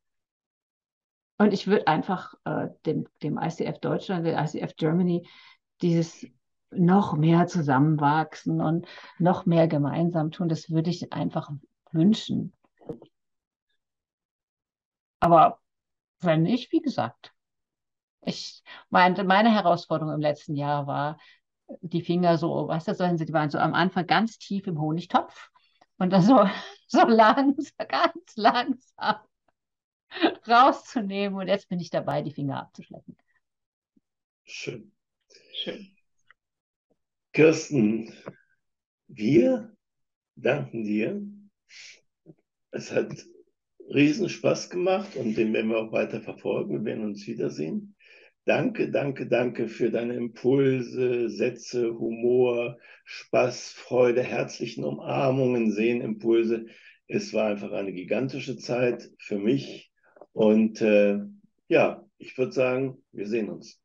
und 1.37 1.53
ich 1.53 1.67
würde 1.67 1.87
einfach 1.87 2.33
äh, 2.45 2.69
dem, 2.85 3.07
dem 3.21 3.37
ICF 3.37 3.79
Deutschland, 3.79 4.25
der 4.25 4.41
ICF 4.41 4.75
Germany, 4.77 5.27
dieses 5.81 6.25
noch 6.71 7.15
mehr 7.15 7.47
zusammenwachsen 7.47 8.61
und 8.61 8.87
noch 9.19 9.45
mehr 9.45 9.67
gemeinsam 9.67 10.31
tun, 10.31 10.49
das 10.49 10.69
würde 10.69 10.89
ich 10.89 11.11
einfach 11.13 11.51
wünschen. 11.91 12.54
Aber 15.25 15.59
wenn 16.19 16.43
nicht, 16.43 16.71
wie 16.71 16.81
gesagt, 16.81 17.33
ich 18.21 18.61
meinte, 18.91 19.23
meine 19.23 19.51
Herausforderung 19.51 20.13
im 20.13 20.21
letzten 20.21 20.55
Jahr 20.55 20.85
war, 20.85 21.19
die 21.81 22.03
Finger 22.03 22.37
so, 22.37 22.67
was 22.67 22.85
das 22.85 22.99
sollen 22.99 23.17
sie, 23.17 23.25
die 23.25 23.33
waren 23.33 23.49
so 23.49 23.57
am 23.57 23.73
Anfang 23.73 24.05
ganz 24.05 24.37
tief 24.37 24.67
im 24.67 24.79
Honigtopf 24.79 25.49
und 25.97 26.11
dann 26.13 26.21
so, 26.21 26.47
so 26.87 27.07
langsam, 27.07 27.87
ganz 27.87 28.35
langsam 28.35 29.15
rauszunehmen 30.47 31.39
und 31.39 31.47
jetzt 31.47 31.69
bin 31.69 31.79
ich 31.79 31.89
dabei, 31.89 32.21
die 32.21 32.31
Finger 32.31 32.59
abzuschleppen. 32.59 33.17
Schön. 34.43 34.91
Schön. 35.55 35.89
Kirsten, 37.33 38.13
wir 39.07 39.75
danken 40.35 40.83
dir. 40.83 41.19
Es 42.69 42.91
hat 42.91 43.25
riesen 43.93 44.29
Spaß 44.29 44.69
gemacht 44.69 45.15
und 45.15 45.35
den 45.35 45.53
werden 45.53 45.69
wir 45.69 45.77
auch 45.77 45.91
weiter 45.91 46.21
verfolgen. 46.21 46.73
Wir 46.73 46.85
werden 46.85 47.05
uns 47.05 47.25
wiedersehen. 47.27 47.95
Danke, 48.45 48.91
danke, 48.91 49.27
danke 49.27 49.67
für 49.67 49.89
deine 49.89 50.15
Impulse, 50.15 51.29
Sätze, 51.29 51.97
Humor, 51.97 52.77
Spaß, 53.03 53.71
Freude, 53.71 54.21
herzlichen 54.21 54.83
Umarmungen, 54.83 55.71
Sehenimpulse. 55.71 56.67
Es 57.07 57.33
war 57.33 57.47
einfach 57.47 57.71
eine 57.71 57.93
gigantische 57.93 58.57
Zeit 58.57 59.11
für 59.17 59.39
mich. 59.39 59.91
Und 60.31 60.81
äh, 60.81 61.19
ja, 61.67 62.05
ich 62.17 62.37
würde 62.37 62.51
sagen, 62.51 63.03
wir 63.11 63.27
sehen 63.27 63.49
uns. 63.49 63.81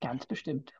Ganz 0.00 0.26
bestimmt. 0.26 0.72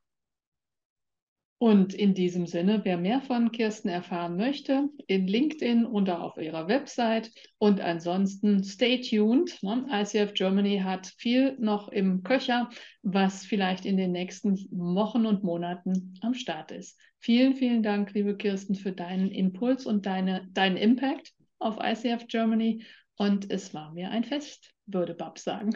Und 1.64 1.94
in 1.94 2.12
diesem 2.12 2.46
Sinne, 2.46 2.83
wer 2.85 2.98
mehr 2.98 3.22
von 3.22 3.50
Kirsten 3.50 3.88
erfahren 3.88 4.37
möchte, 4.37 4.90
in 5.07 5.27
LinkedIn 5.27 5.87
oder 5.87 6.22
auf 6.22 6.37
ihrer 6.37 6.68
Website. 6.68 7.31
Und 7.57 7.81
ansonsten 7.81 8.62
stay 8.62 9.00
tuned. 9.00 9.62
Ne? 9.62 9.87
ICF 9.90 10.35
Germany 10.35 10.83
hat 10.85 11.07
viel 11.16 11.57
noch 11.59 11.88
im 11.88 12.22
Köcher, 12.22 12.68
was 13.00 13.46
vielleicht 13.46 13.87
in 13.87 13.96
den 13.96 14.12
nächsten 14.12 14.59
Wochen 14.72 15.24
und 15.24 15.42
Monaten 15.42 16.18
am 16.20 16.35
Start 16.35 16.70
ist. 16.70 17.00
Vielen, 17.18 17.55
vielen 17.55 17.83
Dank, 17.83 18.12
liebe 18.12 18.37
Kirsten, 18.37 18.74
für 18.74 18.92
deinen 18.92 19.31
Impuls 19.31 19.87
und 19.87 20.05
deine, 20.05 20.46
deinen 20.53 20.77
Impact 20.77 21.33
auf 21.61 21.79
ICF 21.83 22.27
Germany. 22.29 22.85
Und 23.16 23.50
es 23.50 23.72
war 23.72 23.90
mir 23.94 24.11
ein 24.11 24.24
Fest, 24.24 24.74
würde 24.85 25.14
Bab 25.14 25.38
sagen. 25.38 25.70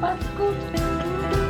Mach's 0.00 0.26
gut. 0.38 1.49